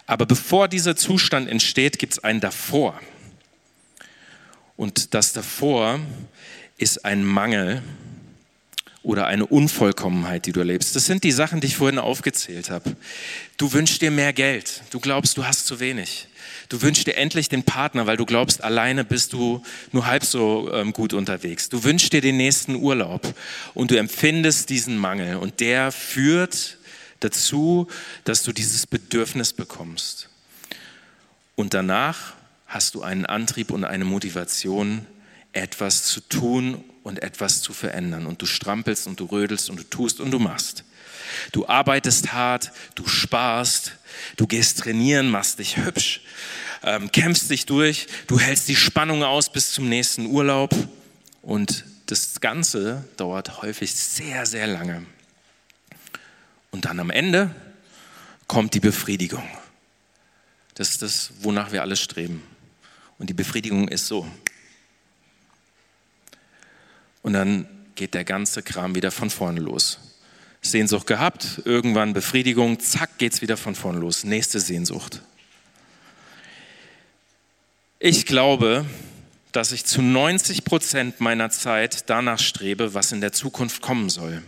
Aber 0.05 0.27
bevor 0.27 0.67
dieser 0.67 0.95
Zustand 0.95 1.49
entsteht, 1.49 1.97
gibt 1.97 2.13
es 2.13 2.23
einen 2.23 2.41
davor. 2.41 2.99
Und 4.77 5.15
das 5.15 5.33
davor 5.33 5.99
ist 6.77 7.05
ein 7.05 7.23
Mangel 7.23 7.81
oder 9.01 9.25
eine 9.27 9.45
Unvollkommenheit, 9.45 10.45
die 10.45 10.51
du 10.51 10.59
erlebst. 10.59 10.95
Das 10.95 11.05
sind 11.05 11.23
die 11.23 11.31
Sachen, 11.31 11.59
die 11.59 11.67
ich 11.67 11.75
vorhin 11.75 11.99
aufgezählt 11.99 12.69
habe. 12.69 12.95
Du 13.57 13.73
wünschst 13.73 14.01
dir 14.01 14.11
mehr 14.11 14.33
Geld. 14.33 14.83
Du 14.91 14.99
glaubst, 14.99 15.37
du 15.37 15.45
hast 15.45 15.65
zu 15.65 15.79
wenig. 15.79 16.27
Du 16.69 16.81
wünschst 16.81 17.07
dir 17.07 17.15
endlich 17.15 17.49
den 17.49 17.63
Partner, 17.63 18.07
weil 18.07 18.17
du 18.17 18.25
glaubst, 18.25 18.63
alleine 18.63 19.03
bist 19.03 19.33
du 19.33 19.61
nur 19.91 20.05
halb 20.05 20.23
so 20.23 20.71
ähm, 20.73 20.93
gut 20.93 21.13
unterwegs. 21.13 21.69
Du 21.69 21.83
wünschst 21.83 22.13
dir 22.13 22.21
den 22.21 22.37
nächsten 22.37 22.75
Urlaub 22.75 23.33
und 23.73 23.91
du 23.91 23.97
empfindest 23.97 24.69
diesen 24.69 24.97
Mangel 24.97 25.37
und 25.37 25.59
der 25.59 25.91
führt 25.91 26.77
dazu, 27.19 27.87
dass 28.23 28.43
du 28.43 28.51
dieses 28.51 28.87
Bedürfnis 28.87 29.53
bekommst. 29.53 30.29
Und 31.55 31.73
danach 31.73 32.33
hast 32.67 32.95
du 32.95 33.03
einen 33.03 33.25
Antrieb 33.25 33.71
und 33.71 33.83
eine 33.83 34.05
Motivation, 34.05 35.05
etwas 35.51 36.03
zu 36.03 36.21
tun 36.21 36.83
und 37.03 37.21
etwas 37.21 37.61
zu 37.61 37.73
verändern. 37.73 38.25
Und 38.25 38.41
du 38.41 38.45
strampelst 38.45 39.07
und 39.07 39.19
du 39.19 39.25
rödelst 39.25 39.69
und 39.69 39.79
du 39.79 39.83
tust 39.83 40.19
und 40.19 40.31
du 40.31 40.39
machst. 40.39 40.83
Du 41.51 41.67
arbeitest 41.67 42.33
hart, 42.33 42.71
du 42.95 43.07
sparst, 43.07 43.93
du 44.37 44.47
gehst 44.47 44.79
trainieren, 44.79 45.29
machst 45.29 45.59
dich 45.59 45.77
hübsch, 45.77 46.21
ähm, 46.83 47.11
kämpfst 47.11 47.49
dich 47.49 47.65
durch, 47.65 48.07
du 48.27 48.39
hältst 48.39 48.67
die 48.67 48.75
Spannung 48.75 49.23
aus 49.23 49.51
bis 49.51 49.71
zum 49.71 49.89
nächsten 49.89 50.25
Urlaub 50.27 50.73
und 51.41 51.85
das 52.05 52.41
Ganze 52.41 53.03
dauert 53.17 53.61
häufig 53.61 53.93
sehr, 53.93 54.45
sehr 54.45 54.67
lange. 54.67 55.05
Und 56.71 56.85
dann 56.85 56.99
am 56.99 57.09
Ende 57.09 57.53
kommt 58.47 58.73
die 58.73 58.79
Befriedigung. 58.79 59.47
Das 60.75 60.89
ist 60.89 61.01
das, 61.01 61.31
wonach 61.41 61.71
wir 61.71 61.81
alle 61.81 61.95
streben. 61.95 62.43
Und 63.19 63.29
die 63.29 63.33
Befriedigung 63.33 63.87
ist 63.87 64.07
so. 64.07 64.27
Und 67.21 67.33
dann 67.33 67.67
geht 67.95 68.13
der 68.13 68.25
ganze 68.25 68.63
Kram 68.63 68.95
wieder 68.95 69.11
von 69.11 69.29
vorne 69.29 69.59
los. 69.59 69.99
Sehnsucht 70.63 71.07
gehabt, 71.07 71.61
irgendwann 71.65 72.13
Befriedigung, 72.13 72.79
zack, 72.79 73.17
geht's 73.17 73.41
wieder 73.41 73.57
von 73.57 73.75
vorne 73.75 73.99
los. 73.99 74.23
Nächste 74.23 74.59
Sehnsucht. 74.59 75.21
Ich 77.99 78.25
glaube, 78.25 78.85
dass 79.51 79.71
ich 79.71 79.85
zu 79.85 80.01
90 80.01 80.63
Prozent 80.63 81.19
meiner 81.19 81.49
Zeit 81.49 82.09
danach 82.09 82.39
strebe, 82.39 82.93
was 82.93 83.11
in 83.11 83.21
der 83.21 83.31
Zukunft 83.31 83.81
kommen 83.81 84.09
soll. 84.09 84.41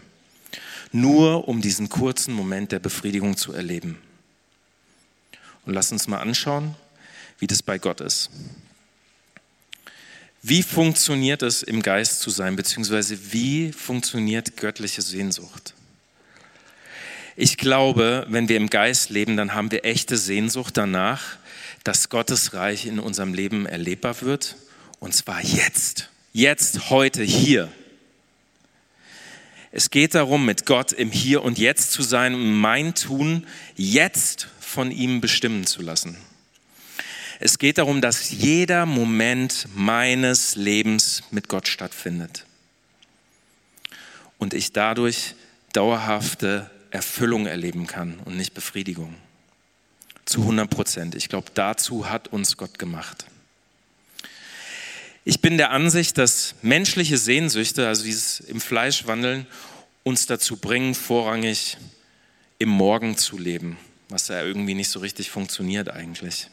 Nur 0.91 1.47
um 1.47 1.62
diesen 1.62 1.89
kurzen 1.89 2.34
Moment 2.34 2.71
der 2.71 2.80
Befriedigung 2.80 3.38
zu 3.38 3.54
erleben. 3.54 3.97
Und 5.65 5.73
lass 5.73 5.91
uns 5.91 6.08
mal 6.08 6.19
anschauen, 6.19 6.75
wie 7.39 7.47
das 7.47 7.62
bei 7.62 7.78
Gott 7.78 8.01
ist. 8.01 8.30
Wie 10.41 10.63
funktioniert 10.63 11.41
es, 11.41 11.63
im 11.63 11.82
Geist 11.82 12.21
zu 12.21 12.30
sein, 12.30 12.56
beziehungsweise 12.56 13.34
wie 13.34 13.71
funktioniert 13.71 14.58
göttliche 14.58 15.01
Sehnsucht? 15.01 15.73
Ich 17.38 17.58
glaube, 17.58 18.26
wenn 18.30 18.48
wir 18.48 18.56
im 18.56 18.69
Geist 18.69 19.10
leben, 19.10 19.36
dann 19.36 19.54
haben 19.54 19.69
wir 19.69 19.84
echte 19.84 20.15
Sehnsucht 20.15 20.78
danach, 20.78 21.38
dass 21.84 22.08
Gottes 22.08 22.54
Reich 22.54 22.86
in 22.86 22.98
unserem 22.98 23.34
Leben 23.34 23.65
erlebbar 23.65 24.21
wird. 24.21 24.56
Und 25.00 25.13
zwar 25.13 25.43
jetzt. 25.43 26.10
Jetzt, 26.32 26.89
heute, 26.89 27.24
hier. 27.24 27.69
Es 29.74 29.89
geht 29.89 30.15
darum, 30.15 30.45
mit 30.45 30.65
Gott 30.65 30.93
im 30.93 31.12
Hier 31.12 31.43
und 31.43 31.60
Jetzt 31.60 31.91
zu 31.91 32.04
sein 32.04 32.34
und 32.34 32.54
mein 32.54 32.95
Tun 32.95 33.45
jetzt 33.76 34.48
von 34.62 34.89
ihm 34.89 35.19
bestimmen 35.19 35.67
zu 35.67 35.82
lassen. 35.82 36.15
Es 37.41 37.60
geht 37.60 37.80
darum, 37.80 38.00
dass 38.00 38.32
jeder 38.32 38.86
Moment 38.86 39.67
meines 39.76 40.56
Lebens 40.56 41.24
mit 41.32 41.50
Gott 41.50 41.67
stattfindet. 41.67 42.45
Und 44.38 44.54
ich 44.54 44.71
dadurch 44.71 45.36
dauerhafte 45.74 46.71
Erfüllung 46.95 47.45
erleben 47.45 47.88
kann 47.88 48.19
und 48.25 48.38
nicht 48.38 48.53
Befriedigung. 48.53 49.15
Zu 50.25 50.41
100 50.41 50.69
Prozent. 50.69 51.15
Ich 51.15 51.29
glaube, 51.29 51.51
dazu 51.53 52.10
hat 52.10 52.29
uns 52.29 52.58
Gott 52.58 52.79
gemacht. 52.79 53.25
Ich 55.23 55.41
bin 55.41 55.58
der 55.58 55.71
Ansicht, 55.71 56.17
dass 56.17 56.55
menschliche 56.62 57.17
Sehnsüchte, 57.17 57.88
also 57.88 58.03
dieses 58.03 58.39
im 58.39 58.62
Fleisch 58.62 59.08
wandeln, 59.08 59.45
uns 60.03 60.25
dazu 60.27 60.58
bringen, 60.58 60.95
vorrangig 60.95 61.77
im 62.60 62.69
Morgen 62.69 63.17
zu 63.17 63.38
leben, 63.38 63.77
was 64.10 64.27
ja 64.27 64.41
irgendwie 64.41 64.75
nicht 64.75 64.89
so 64.89 64.99
richtig 64.99 65.31
funktioniert 65.31 65.89
eigentlich. 65.89 66.49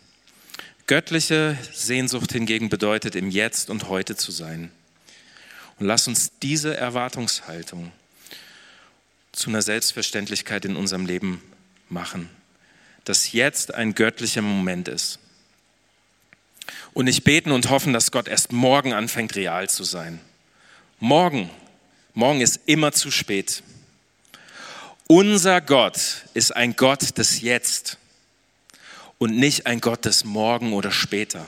Göttliche 0.87 1.57
Sehnsucht 1.73 2.33
hingegen 2.33 2.69
bedeutet, 2.69 3.15
im 3.15 3.31
Jetzt 3.31 3.71
und 3.71 3.89
heute 3.89 4.17
zu 4.17 4.33
sein. 4.33 4.71
Und 5.79 5.87
lass 5.87 6.09
uns 6.09 6.33
diese 6.41 6.77
Erwartungshaltung 6.77 7.93
zu 9.33 9.51
einer 9.51 9.63
Selbstverständlichkeit 9.63 10.65
in 10.65 10.77
unserem 10.77 11.07
Leben 11.07 11.43
machen, 11.89 12.29
dass 13.05 13.33
jetzt 13.33 13.75
ein 13.75 13.95
göttlicher 13.95 14.43
Moment 14.43 14.89
ist. 14.89 15.19
Und 16.93 17.07
nicht 17.07 17.25
beten 17.25 17.51
und 17.51 17.71
hoffen, 17.71 17.93
dass 17.93 18.13
Gott 18.13 18.29
erst 18.29 18.53
morgen 18.53 18.93
anfängt, 18.93 19.35
real 19.35 19.69
zu 19.69 19.85
sein. 19.85 20.21
Morgen, 21.01 21.51
morgen 22.15 22.41
ist 22.41 22.61
immer 22.67 22.93
zu 22.93 23.11
spät. 23.11 23.63
Unser 25.09 25.61
Gott 25.61 26.27
ist 26.35 26.55
ein 26.55 26.77
Gott 26.77 27.19
des 27.19 27.41
Jetzt 27.41 27.99
und 29.19 29.37
nicht 29.37 29.67
ein 29.67 29.81
Gott 29.81 30.05
des 30.05 30.25
Morgen 30.25 30.73
oder 30.73 30.91
später. 30.91 31.47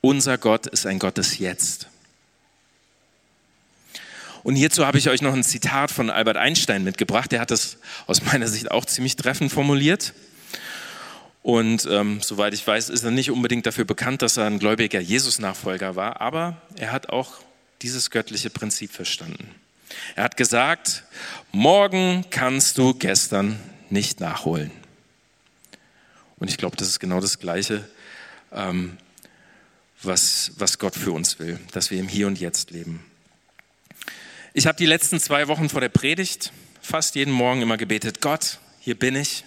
Unser 0.00 0.38
Gott 0.38 0.66
ist 0.66 0.86
ein 0.86 0.98
Gott 0.98 1.18
des 1.18 1.38
Jetzt. 1.38 1.88
Und 4.46 4.54
hierzu 4.54 4.86
habe 4.86 4.96
ich 4.96 5.08
euch 5.08 5.22
noch 5.22 5.32
ein 5.32 5.42
Zitat 5.42 5.90
von 5.90 6.08
Albert 6.08 6.36
Einstein 6.36 6.84
mitgebracht. 6.84 7.32
Der 7.32 7.40
hat 7.40 7.50
das 7.50 7.78
aus 8.06 8.22
meiner 8.22 8.46
Sicht 8.46 8.70
auch 8.70 8.84
ziemlich 8.84 9.16
treffend 9.16 9.50
formuliert. 9.50 10.14
Und 11.42 11.84
ähm, 11.90 12.20
soweit 12.22 12.54
ich 12.54 12.64
weiß, 12.64 12.90
ist 12.90 13.02
er 13.02 13.10
nicht 13.10 13.32
unbedingt 13.32 13.66
dafür 13.66 13.84
bekannt, 13.84 14.22
dass 14.22 14.36
er 14.36 14.44
ein 14.44 14.60
gläubiger 14.60 15.00
Jesus-Nachfolger 15.00 15.96
war, 15.96 16.20
aber 16.20 16.62
er 16.76 16.92
hat 16.92 17.08
auch 17.08 17.40
dieses 17.82 18.12
göttliche 18.12 18.48
Prinzip 18.48 18.92
verstanden. 18.92 19.52
Er 20.14 20.22
hat 20.22 20.36
gesagt, 20.36 21.02
morgen 21.50 22.24
kannst 22.30 22.78
du 22.78 22.94
gestern 22.94 23.58
nicht 23.90 24.20
nachholen. 24.20 24.70
Und 26.38 26.50
ich 26.50 26.56
glaube, 26.56 26.76
das 26.76 26.86
ist 26.86 27.00
genau 27.00 27.18
das 27.18 27.40
Gleiche, 27.40 27.84
ähm, 28.52 28.96
was, 30.04 30.52
was 30.56 30.78
Gott 30.78 30.94
für 30.94 31.10
uns 31.10 31.40
will, 31.40 31.58
dass 31.72 31.90
wir 31.90 31.98
im 31.98 32.06
Hier 32.06 32.28
und 32.28 32.38
Jetzt 32.38 32.70
leben. 32.70 33.04
Ich 34.58 34.66
habe 34.66 34.78
die 34.78 34.86
letzten 34.86 35.20
zwei 35.20 35.48
Wochen 35.48 35.68
vor 35.68 35.82
der 35.82 35.90
Predigt 35.90 36.50
fast 36.80 37.14
jeden 37.14 37.30
Morgen 37.30 37.60
immer 37.60 37.76
gebetet, 37.76 38.22
Gott, 38.22 38.58
hier 38.80 38.98
bin 38.98 39.14
ich. 39.14 39.44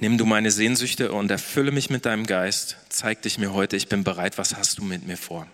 Nimm 0.00 0.18
du 0.18 0.26
meine 0.26 0.50
Sehnsüchte 0.50 1.12
und 1.12 1.30
erfülle 1.30 1.70
mich 1.70 1.88
mit 1.88 2.04
deinem 2.04 2.26
Geist. 2.26 2.78
Zeig 2.88 3.22
dich 3.22 3.38
mir 3.38 3.52
heute, 3.52 3.76
ich 3.76 3.86
bin 3.86 4.02
bereit, 4.02 4.38
was 4.38 4.56
hast 4.56 4.78
du 4.78 4.82
mit 4.82 5.06
mir 5.06 5.16
vor? 5.16 5.46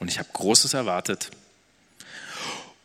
Und 0.00 0.08
ich 0.08 0.18
habe 0.18 0.28
Großes 0.32 0.74
erwartet. 0.74 1.30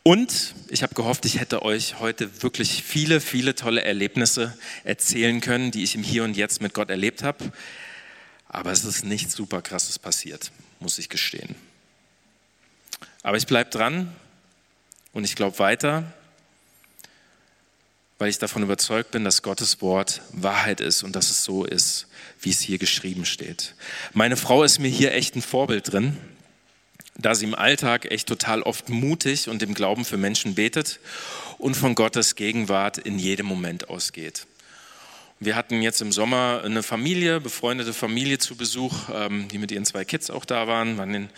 Und 0.04 0.54
ich 0.68 0.84
habe 0.84 0.94
gehofft, 0.94 1.24
ich 1.24 1.40
hätte 1.40 1.62
euch 1.62 1.98
heute 1.98 2.44
wirklich 2.44 2.84
viele, 2.84 3.20
viele 3.20 3.56
tolle 3.56 3.82
Erlebnisse 3.82 4.56
erzählen 4.84 5.40
können, 5.40 5.72
die 5.72 5.82
ich 5.82 5.96
im 5.96 6.04
Hier 6.04 6.22
und 6.22 6.36
Jetzt 6.36 6.62
mit 6.62 6.72
Gott 6.72 6.88
erlebt 6.88 7.24
habe. 7.24 7.50
Aber 8.46 8.70
es 8.70 8.84
ist 8.84 9.04
nichts 9.04 9.34
super 9.34 9.60
krasses 9.60 9.98
passiert, 9.98 10.52
muss 10.78 10.98
ich 10.98 11.08
gestehen. 11.08 11.56
Aber 13.24 13.36
ich 13.36 13.48
bleibe 13.48 13.70
dran 13.70 14.14
und 15.12 15.24
ich 15.24 15.34
glaube 15.36 15.58
weiter, 15.58 16.12
weil 18.18 18.30
ich 18.30 18.38
davon 18.38 18.62
überzeugt 18.62 19.10
bin, 19.10 19.24
dass 19.24 19.42
Gottes 19.42 19.82
Wort 19.82 20.22
Wahrheit 20.32 20.80
ist 20.80 21.02
und 21.02 21.16
dass 21.16 21.30
es 21.30 21.44
so 21.44 21.64
ist, 21.64 22.06
wie 22.40 22.50
es 22.50 22.60
hier 22.60 22.78
geschrieben 22.78 23.24
steht. 23.24 23.74
Meine 24.12 24.36
Frau 24.36 24.62
ist 24.62 24.78
mir 24.78 24.88
hier 24.88 25.12
echt 25.12 25.34
ein 25.34 25.42
Vorbild 25.42 25.92
drin, 25.92 26.16
da 27.16 27.34
sie 27.34 27.46
im 27.46 27.54
Alltag 27.54 28.10
echt 28.10 28.28
total 28.28 28.62
oft 28.62 28.88
mutig 28.88 29.48
und 29.48 29.62
im 29.62 29.74
Glauben 29.74 30.04
für 30.04 30.16
Menschen 30.16 30.54
betet 30.54 31.00
und 31.58 31.74
von 31.76 31.94
Gottes 31.94 32.36
Gegenwart 32.36 32.98
in 32.98 33.18
jedem 33.18 33.46
Moment 33.46 33.90
ausgeht. 33.90 34.46
Wir 35.44 35.56
hatten 35.56 35.82
jetzt 35.82 36.00
im 36.00 36.12
Sommer 36.12 36.62
eine 36.64 36.84
Familie, 36.84 37.40
befreundete 37.40 37.92
Familie 37.92 38.38
zu 38.38 38.54
Besuch, 38.54 39.08
ähm, 39.12 39.48
die 39.48 39.58
mit 39.58 39.72
ihren 39.72 39.84
zwei 39.84 40.04
Kids 40.04 40.30
auch 40.30 40.44
da 40.44 40.68
waren, 40.68 40.98
waren 40.98 41.12
den 41.12 41.30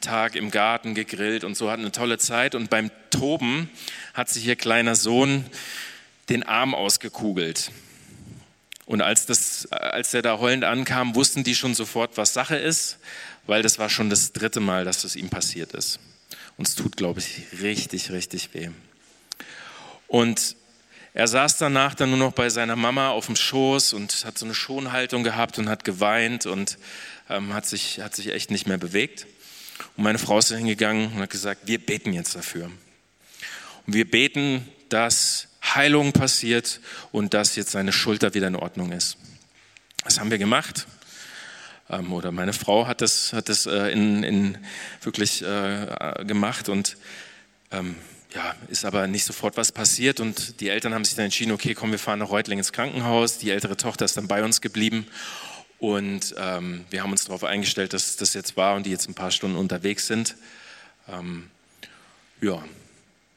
Tag 0.00 0.34
im 0.34 0.50
Garten 0.50 0.94
gegrillt 0.94 1.44
und 1.44 1.58
so 1.58 1.70
hatten 1.70 1.82
eine 1.82 1.92
tolle 1.92 2.16
Zeit. 2.16 2.54
Und 2.54 2.70
beim 2.70 2.90
Toben 3.10 3.68
hat 4.14 4.30
sich 4.30 4.46
ihr 4.46 4.56
kleiner 4.56 4.94
Sohn 4.94 5.44
den 6.30 6.42
Arm 6.42 6.74
ausgekugelt. 6.74 7.70
Und 8.86 9.02
als, 9.02 9.26
das, 9.26 9.70
als 9.70 10.12
der 10.12 10.22
da 10.22 10.38
heulend 10.38 10.64
ankam, 10.64 11.14
wussten 11.14 11.44
die 11.44 11.54
schon 11.54 11.74
sofort, 11.74 12.16
was 12.16 12.32
Sache 12.32 12.56
ist, 12.56 12.96
weil 13.46 13.60
das 13.60 13.78
war 13.78 13.90
schon 13.90 14.08
das 14.08 14.32
dritte 14.32 14.60
Mal, 14.60 14.86
dass 14.86 15.02
das 15.02 15.16
ihm 15.16 15.28
passiert 15.28 15.74
ist. 15.74 16.00
Und 16.56 16.66
es 16.66 16.76
tut, 16.76 16.96
glaube 16.96 17.20
ich, 17.20 17.60
richtig, 17.60 18.10
richtig 18.10 18.54
weh. 18.54 18.70
Und 20.08 20.56
er 21.12 21.26
saß 21.26 21.58
danach 21.58 21.94
dann 21.94 22.10
nur 22.10 22.18
noch 22.18 22.32
bei 22.32 22.50
seiner 22.50 22.76
Mama 22.76 23.10
auf 23.10 23.26
dem 23.26 23.36
Schoß 23.36 23.92
und 23.94 24.24
hat 24.24 24.38
so 24.38 24.44
eine 24.44 24.54
Schonhaltung 24.54 25.24
gehabt 25.24 25.58
und 25.58 25.68
hat 25.68 25.84
geweint 25.84 26.46
und 26.46 26.78
ähm, 27.28 27.52
hat, 27.52 27.66
sich, 27.66 28.00
hat 28.00 28.14
sich 28.14 28.28
echt 28.28 28.50
nicht 28.50 28.66
mehr 28.66 28.78
bewegt. 28.78 29.26
Und 29.96 30.04
meine 30.04 30.18
Frau 30.18 30.38
ist 30.38 30.52
hingegangen 30.52 31.12
und 31.12 31.18
hat 31.20 31.30
gesagt, 31.30 31.62
wir 31.64 31.84
beten 31.84 32.12
jetzt 32.12 32.36
dafür. 32.36 32.70
Und 33.86 33.94
wir 33.94 34.08
beten, 34.08 34.68
dass 34.88 35.48
Heilung 35.62 36.12
passiert 36.12 36.80
und 37.12 37.34
dass 37.34 37.56
jetzt 37.56 37.72
seine 37.72 37.92
Schulter 37.92 38.34
wieder 38.34 38.46
in 38.46 38.56
Ordnung 38.56 38.92
ist. 38.92 39.16
Das 40.04 40.20
haben 40.20 40.30
wir 40.30 40.38
gemacht. 40.38 40.86
Ähm, 41.88 42.12
oder 42.12 42.30
meine 42.30 42.52
Frau 42.52 42.86
hat 42.86 43.00
das, 43.00 43.32
hat 43.32 43.48
das 43.48 43.66
äh, 43.66 43.88
in, 43.88 44.22
in 44.22 44.58
wirklich 45.02 45.42
äh, 45.42 46.24
gemacht 46.24 46.68
und 46.68 46.96
ähm, 47.72 47.96
ja, 48.34 48.54
ist 48.68 48.84
aber 48.84 49.06
nicht 49.06 49.24
sofort 49.24 49.56
was 49.56 49.72
passiert 49.72 50.20
und 50.20 50.60
die 50.60 50.68
Eltern 50.68 50.94
haben 50.94 51.04
sich 51.04 51.14
dann 51.14 51.24
entschieden, 51.26 51.52
okay, 51.52 51.74
komm, 51.74 51.90
wir 51.90 51.98
fahren 51.98 52.20
nach 52.20 52.30
Reutling 52.30 52.58
ins 52.58 52.72
Krankenhaus. 52.72 53.38
Die 53.38 53.50
ältere 53.50 53.76
Tochter 53.76 54.04
ist 54.04 54.16
dann 54.16 54.28
bei 54.28 54.44
uns 54.44 54.60
geblieben 54.60 55.06
und 55.78 56.34
ähm, 56.38 56.84
wir 56.90 57.02
haben 57.02 57.10
uns 57.10 57.24
darauf 57.24 57.42
eingestellt, 57.42 57.92
dass 57.92 58.16
das 58.16 58.34
jetzt 58.34 58.56
war 58.56 58.76
und 58.76 58.86
die 58.86 58.90
jetzt 58.90 59.08
ein 59.08 59.14
paar 59.14 59.30
Stunden 59.30 59.56
unterwegs 59.56 60.06
sind. 60.06 60.36
Ähm, 61.08 61.50
ja, 62.40 62.62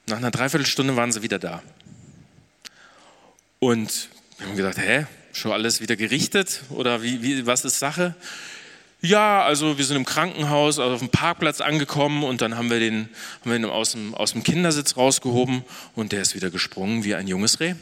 nach 0.07 0.17
einer 0.17 0.31
Dreiviertelstunde 0.31 0.95
waren 0.95 1.11
sie 1.11 1.23
wieder 1.23 1.39
da. 1.39 1.63
Und 3.59 4.09
wir 4.37 4.47
haben 4.47 4.57
gedacht, 4.57 4.77
hä, 4.77 5.05
schon 5.31 5.53
alles 5.53 5.81
wieder 5.81 5.95
gerichtet 5.95 6.63
oder 6.69 7.01
wie, 7.01 7.21
wie, 7.21 7.45
was 7.45 7.65
ist 7.65 7.79
Sache? 7.79 8.13
Ja, 9.05 9.43
also 9.43 9.77
wir 9.77 9.83
sind 9.83 9.97
im 9.97 10.05
Krankenhaus, 10.05 10.79
also 10.79 10.93
auf 10.93 11.01
dem 11.01 11.09
Parkplatz 11.09 11.59
angekommen 11.59 12.23
und 12.23 12.39
dann 12.39 12.55
haben 12.55 12.69
wir 12.69 12.79
den, 12.79 13.09
haben 13.41 13.51
wir 13.51 13.55
ihn 13.57 13.65
aus, 13.65 13.91
dem, 13.91 14.15
aus 14.15 14.31
dem 14.31 14.43
Kindersitz 14.43 14.95
rausgehoben 14.95 15.65
und 15.93 16.13
der 16.13 16.21
ist 16.21 16.35
wieder 16.35 16.49
gesprungen 16.49 17.03
wie 17.03 17.13
ein 17.13 17.27
junges 17.27 17.59
Reh. 17.59 17.75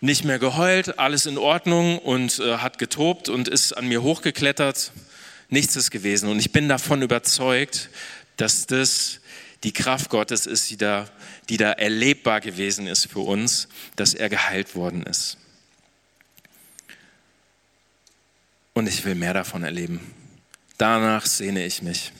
Nicht 0.00 0.24
mehr 0.24 0.38
geheult, 0.38 1.00
alles 1.00 1.26
in 1.26 1.36
Ordnung 1.36 1.98
und 1.98 2.38
äh, 2.38 2.58
hat 2.58 2.78
getobt 2.78 3.28
und 3.28 3.48
ist 3.48 3.72
an 3.72 3.88
mir 3.88 4.00
hochgeklettert. 4.04 4.92
Nichts 5.48 5.74
ist 5.74 5.90
gewesen. 5.90 6.28
Und 6.28 6.38
ich 6.38 6.52
bin 6.52 6.68
davon 6.68 7.02
überzeugt, 7.02 7.90
dass 8.36 8.66
das 8.66 9.18
die 9.64 9.72
Kraft 9.72 10.08
Gottes 10.08 10.46
ist, 10.46 10.70
die 10.70 10.76
da, 10.76 11.06
die 11.48 11.56
da 11.56 11.72
erlebbar 11.72 12.40
gewesen 12.40 12.86
ist 12.86 13.06
für 13.06 13.18
uns, 13.18 13.66
dass 13.96 14.14
er 14.14 14.28
geheilt 14.28 14.76
worden 14.76 15.02
ist. 15.02 15.36
Und 18.80 18.88
ich 18.88 19.04
will 19.04 19.14
mehr 19.14 19.34
davon 19.34 19.62
erleben. 19.62 20.00
Danach 20.78 21.26
sehne 21.26 21.66
ich 21.66 21.82
mich. 21.82 22.12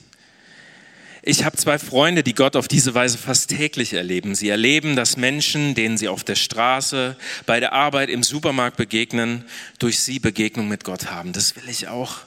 Ich 1.22 1.42
habe 1.44 1.56
zwei 1.56 1.78
Freunde, 1.78 2.22
die 2.22 2.34
Gott 2.34 2.54
auf 2.54 2.68
diese 2.68 2.92
Weise 2.92 3.16
fast 3.16 3.48
täglich 3.48 3.94
erleben. 3.94 4.34
Sie 4.34 4.50
erleben, 4.50 4.94
dass 4.94 5.16
Menschen, 5.16 5.74
denen 5.74 5.96
sie 5.96 6.08
auf 6.08 6.22
der 6.22 6.34
Straße, 6.34 7.16
bei 7.46 7.60
der 7.60 7.72
Arbeit, 7.72 8.10
im 8.10 8.22
Supermarkt 8.22 8.76
begegnen, 8.76 9.46
durch 9.78 10.00
sie 10.00 10.18
Begegnung 10.18 10.68
mit 10.68 10.84
Gott 10.84 11.10
haben. 11.10 11.32
Das 11.32 11.56
will 11.56 11.66
ich 11.66 11.88
auch. 11.88 12.18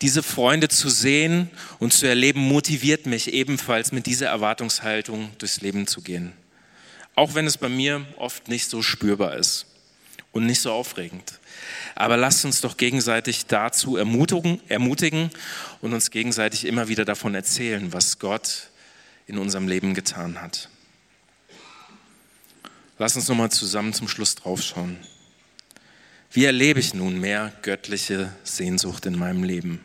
Diese 0.00 0.22
Freunde 0.22 0.68
zu 0.68 0.88
sehen 0.88 1.50
und 1.78 1.92
zu 1.92 2.06
erleben, 2.06 2.40
motiviert 2.40 3.04
mich 3.04 3.34
ebenfalls 3.34 3.92
mit 3.92 4.06
dieser 4.06 4.28
Erwartungshaltung 4.28 5.30
durchs 5.36 5.60
Leben 5.60 5.86
zu 5.86 6.00
gehen. 6.00 6.32
Auch 7.14 7.34
wenn 7.34 7.46
es 7.46 7.58
bei 7.58 7.68
mir 7.68 8.06
oft 8.16 8.48
nicht 8.48 8.70
so 8.70 8.80
spürbar 8.80 9.36
ist 9.36 9.66
und 10.32 10.46
nicht 10.46 10.62
so 10.62 10.72
aufregend. 10.72 11.38
Aber 11.94 12.16
lasst 12.16 12.44
uns 12.44 12.60
doch 12.60 12.76
gegenseitig 12.76 13.46
dazu 13.46 13.96
ermutigen, 13.96 14.60
ermutigen 14.68 15.30
und 15.80 15.92
uns 15.92 16.10
gegenseitig 16.10 16.64
immer 16.64 16.88
wieder 16.88 17.04
davon 17.04 17.34
erzählen, 17.34 17.92
was 17.92 18.18
Gott 18.18 18.68
in 19.26 19.38
unserem 19.38 19.68
Leben 19.68 19.94
getan 19.94 20.40
hat. 20.40 20.68
Lass 22.98 23.14
uns 23.14 23.28
nochmal 23.28 23.50
zusammen 23.50 23.92
zum 23.92 24.08
Schluss 24.08 24.34
draufschauen. 24.34 24.96
Wie 26.32 26.44
erlebe 26.44 26.80
ich 26.80 26.94
nun 26.94 27.20
mehr 27.20 27.52
göttliche 27.62 28.32
Sehnsucht 28.44 29.06
in 29.06 29.16
meinem 29.16 29.44
Leben? 29.44 29.84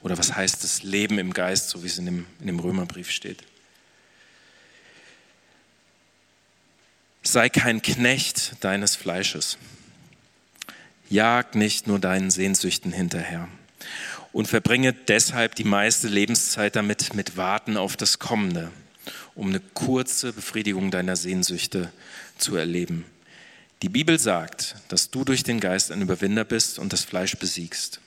Oder 0.00 0.18
was 0.18 0.34
heißt 0.34 0.62
das 0.64 0.82
Leben 0.82 1.18
im 1.18 1.32
Geist, 1.32 1.68
so 1.68 1.82
wie 1.82 1.86
es 1.86 1.98
in 1.98 2.06
dem, 2.06 2.26
in 2.40 2.46
dem 2.46 2.58
Römerbrief 2.58 3.10
steht? 3.10 3.42
Sei 7.22 7.48
kein 7.48 7.82
Knecht 7.82 8.56
deines 8.60 8.94
Fleisches. 8.94 9.58
Jag 11.08 11.54
nicht 11.54 11.86
nur 11.86 11.98
deinen 11.98 12.30
Sehnsüchten 12.30 12.92
hinterher 12.92 13.48
und 14.32 14.48
verbringe 14.48 14.92
deshalb 14.92 15.54
die 15.54 15.64
meiste 15.64 16.08
Lebenszeit 16.08 16.76
damit, 16.76 17.14
mit 17.14 17.36
Warten 17.36 17.76
auf 17.76 17.96
das 17.96 18.18
Kommende, 18.18 18.70
um 19.34 19.48
eine 19.48 19.60
kurze 19.60 20.32
Befriedigung 20.32 20.90
deiner 20.90 21.16
Sehnsüchte 21.16 21.92
zu 22.38 22.56
erleben. 22.56 23.04
Die 23.82 23.88
Bibel 23.88 24.18
sagt, 24.18 24.76
dass 24.88 25.10
du 25.10 25.24
durch 25.24 25.42
den 25.42 25.60
Geist 25.60 25.92
ein 25.92 26.02
Überwinder 26.02 26.44
bist 26.44 26.78
und 26.78 26.92
das 26.92 27.04
Fleisch 27.04 27.36
besiegst. 27.36 28.00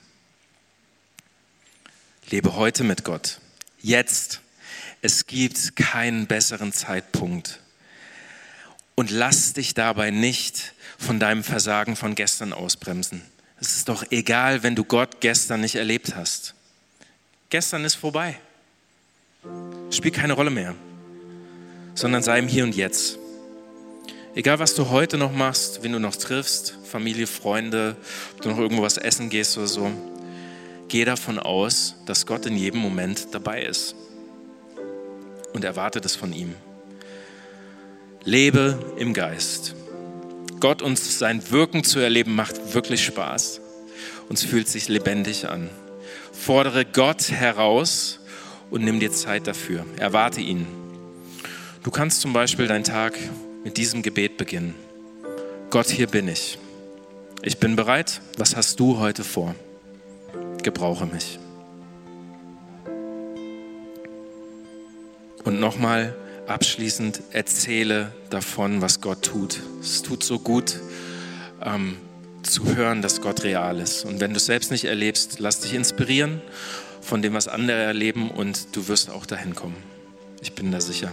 Lebe 2.28 2.54
heute 2.54 2.84
mit 2.84 3.04
Gott. 3.04 3.40
Jetzt. 3.80 4.40
Es 5.02 5.26
gibt 5.26 5.76
keinen 5.76 6.26
besseren 6.26 6.72
Zeitpunkt. 6.72 7.60
Und 8.94 9.10
lass 9.10 9.54
dich 9.54 9.74
dabei 9.74 10.10
nicht 10.10 10.74
von 11.00 11.18
deinem 11.18 11.42
Versagen 11.42 11.96
von 11.96 12.14
gestern 12.14 12.52
ausbremsen. 12.52 13.22
Es 13.58 13.76
ist 13.76 13.88
doch 13.88 14.04
egal, 14.10 14.62
wenn 14.62 14.76
du 14.76 14.84
Gott 14.84 15.20
gestern 15.20 15.62
nicht 15.62 15.74
erlebt 15.74 16.14
hast. 16.14 16.54
Gestern 17.48 17.84
ist 17.84 17.94
vorbei. 17.94 18.38
Spielt 19.90 20.14
keine 20.14 20.34
Rolle 20.34 20.50
mehr, 20.50 20.74
sondern 21.94 22.22
sei 22.22 22.38
im 22.38 22.48
Hier 22.48 22.64
und 22.64 22.76
Jetzt. 22.76 23.18
Egal, 24.34 24.58
was 24.58 24.74
du 24.74 24.90
heute 24.90 25.16
noch 25.18 25.32
machst, 25.32 25.82
wen 25.82 25.92
du 25.92 25.98
noch 25.98 26.14
triffst, 26.14 26.76
Familie, 26.84 27.26
Freunde, 27.26 27.96
ob 28.34 28.42
du 28.42 28.50
noch 28.50 28.58
irgendwo 28.58 28.82
was 28.82 28.96
essen 28.96 29.30
gehst 29.30 29.56
oder 29.56 29.66
so, 29.66 29.90
geh 30.88 31.04
davon 31.04 31.38
aus, 31.38 31.96
dass 32.06 32.26
Gott 32.26 32.46
in 32.46 32.56
jedem 32.56 32.80
Moment 32.80 33.28
dabei 33.32 33.62
ist 33.62 33.94
und 35.52 35.64
erwarte 35.64 36.00
das 36.00 36.14
von 36.14 36.32
ihm. 36.32 36.54
Lebe 38.22 38.78
im 38.98 39.14
Geist. 39.14 39.74
Gott 40.60 40.82
uns 40.82 41.18
sein 41.18 41.50
Wirken 41.50 41.84
zu 41.84 41.98
erleben, 41.98 42.34
macht 42.34 42.74
wirklich 42.74 43.02
Spaß. 43.04 43.60
Uns 44.28 44.44
fühlt 44.44 44.68
sich 44.68 44.88
lebendig 44.88 45.48
an. 45.48 45.70
Fordere 46.32 46.84
Gott 46.84 47.30
heraus 47.30 48.20
und 48.70 48.84
nimm 48.84 49.00
dir 49.00 49.10
Zeit 49.10 49.46
dafür. 49.46 49.84
Erwarte 49.96 50.40
ihn. 50.40 50.66
Du 51.82 51.90
kannst 51.90 52.20
zum 52.20 52.34
Beispiel 52.34 52.66
deinen 52.66 52.84
Tag 52.84 53.14
mit 53.64 53.78
diesem 53.78 54.02
Gebet 54.02 54.36
beginnen. 54.36 54.74
Gott, 55.70 55.88
hier 55.88 56.06
bin 56.06 56.28
ich. 56.28 56.58
Ich 57.42 57.58
bin 57.58 57.74
bereit. 57.74 58.20
Was 58.36 58.54
hast 58.54 58.78
du 58.80 58.98
heute 58.98 59.24
vor? 59.24 59.54
Gebrauche 60.62 61.06
mich. 61.06 61.38
Und 65.44 65.58
nochmal, 65.58 66.14
abschließend 66.50 67.22
erzähle 67.30 68.12
davon, 68.28 68.82
was 68.82 69.00
Gott 69.00 69.22
tut. 69.22 69.60
Es 69.80 70.02
tut 70.02 70.24
so 70.24 70.38
gut 70.40 70.80
ähm, 71.64 71.96
zu 72.42 72.74
hören, 72.74 73.02
dass 73.02 73.20
Gott 73.20 73.44
real 73.44 73.78
ist. 73.78 74.04
Und 74.04 74.20
wenn 74.20 74.32
du 74.32 74.38
es 74.38 74.46
selbst 74.46 74.70
nicht 74.70 74.84
erlebst, 74.84 75.38
lass 75.38 75.60
dich 75.60 75.74
inspirieren 75.74 76.42
von 77.00 77.22
dem, 77.22 77.34
was 77.34 77.46
andere 77.46 77.78
erleben 77.78 78.30
und 78.30 78.74
du 78.74 78.88
wirst 78.88 79.10
auch 79.10 79.26
dahin 79.26 79.54
kommen. 79.54 79.76
Ich 80.42 80.52
bin 80.52 80.72
da 80.72 80.80
sicher. 80.80 81.12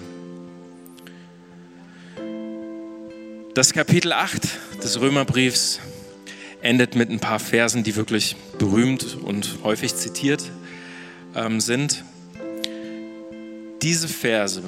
Das 3.53 3.73
Kapitel 3.73 4.13
8 4.13 4.41
des 4.83 4.99
Römerbriefs 4.99 5.79
endet 6.61 6.95
mit 6.95 7.09
ein 7.09 7.19
paar 7.19 7.39
Versen, 7.39 7.83
die 7.83 7.95
wirklich 7.95 8.35
berühmt 8.57 9.15
und 9.23 9.59
häufig 9.63 9.95
zitiert 9.95 10.43
ähm, 11.35 11.59
sind. 11.59 12.03
Diese 13.81 14.07
Verse 14.07 14.63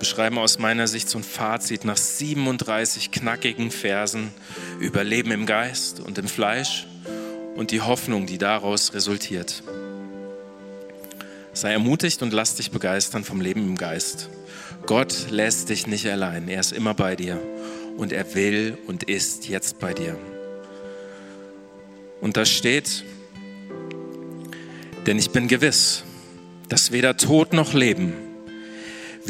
beschreiben 0.00 0.38
aus 0.38 0.58
meiner 0.58 0.88
Sicht 0.88 1.08
so 1.08 1.18
ein 1.18 1.22
Fazit 1.22 1.84
nach 1.84 1.96
37 1.96 3.12
knackigen 3.12 3.70
Versen 3.70 4.32
über 4.80 5.04
Leben 5.04 5.30
im 5.30 5.46
Geist 5.46 6.00
und 6.00 6.18
im 6.18 6.26
Fleisch 6.26 6.88
und 7.54 7.70
die 7.70 7.82
Hoffnung, 7.82 8.26
die 8.26 8.38
daraus 8.38 8.94
resultiert. 8.94 9.62
Sei 11.52 11.72
ermutigt 11.72 12.22
und 12.22 12.32
lass 12.32 12.56
dich 12.56 12.70
begeistern 12.70 13.22
vom 13.22 13.40
Leben 13.40 13.60
im 13.60 13.76
Geist. 13.76 14.30
Gott 14.86 15.26
lässt 15.30 15.68
dich 15.68 15.86
nicht 15.86 16.06
allein. 16.08 16.48
Er 16.48 16.60
ist 16.60 16.72
immer 16.72 16.94
bei 16.94 17.14
dir 17.14 17.40
und 17.96 18.12
er 18.12 18.34
will 18.34 18.78
und 18.86 19.04
ist 19.04 19.48
jetzt 19.48 19.78
bei 19.78 19.92
dir. 19.92 20.18
Und 22.20 22.36
da 22.36 22.46
steht, 22.46 23.04
denn 25.06 25.18
ich 25.18 25.30
bin 25.30 25.46
gewiss, 25.46 26.04
dass 26.68 26.92
weder 26.92 27.16
Tod 27.16 27.52
noch 27.52 27.74
Leben, 27.74 28.14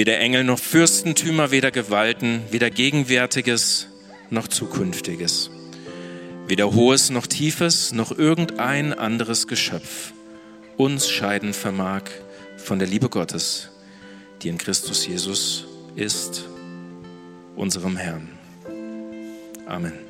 weder 0.01 0.19
Engel 0.19 0.45
noch 0.45 0.59
Fürstentümer, 0.59 1.51
weder 1.51 1.71
Gewalten, 1.71 2.41
weder 2.51 2.71
Gegenwärtiges 2.71 3.87
noch 4.31 4.49
Zukünftiges, 4.49 5.51
weder 6.47 6.73
Hohes 6.73 7.11
noch 7.11 7.27
Tiefes 7.27 7.93
noch 7.93 8.11
irgendein 8.11 8.95
anderes 8.95 9.47
Geschöpf 9.47 10.15
uns 10.79 11.11
scheiden 11.11 11.53
vermag 11.53 12.05
von 12.57 12.79
der 12.79 12.89
Liebe 12.89 13.11
Gottes, 13.11 13.69
die 14.41 14.49
in 14.49 14.57
Christus 14.57 15.07
Jesus 15.07 15.67
ist, 15.97 16.47
unserem 17.55 17.99
Herrn. 17.99 18.31
Amen. 19.67 20.10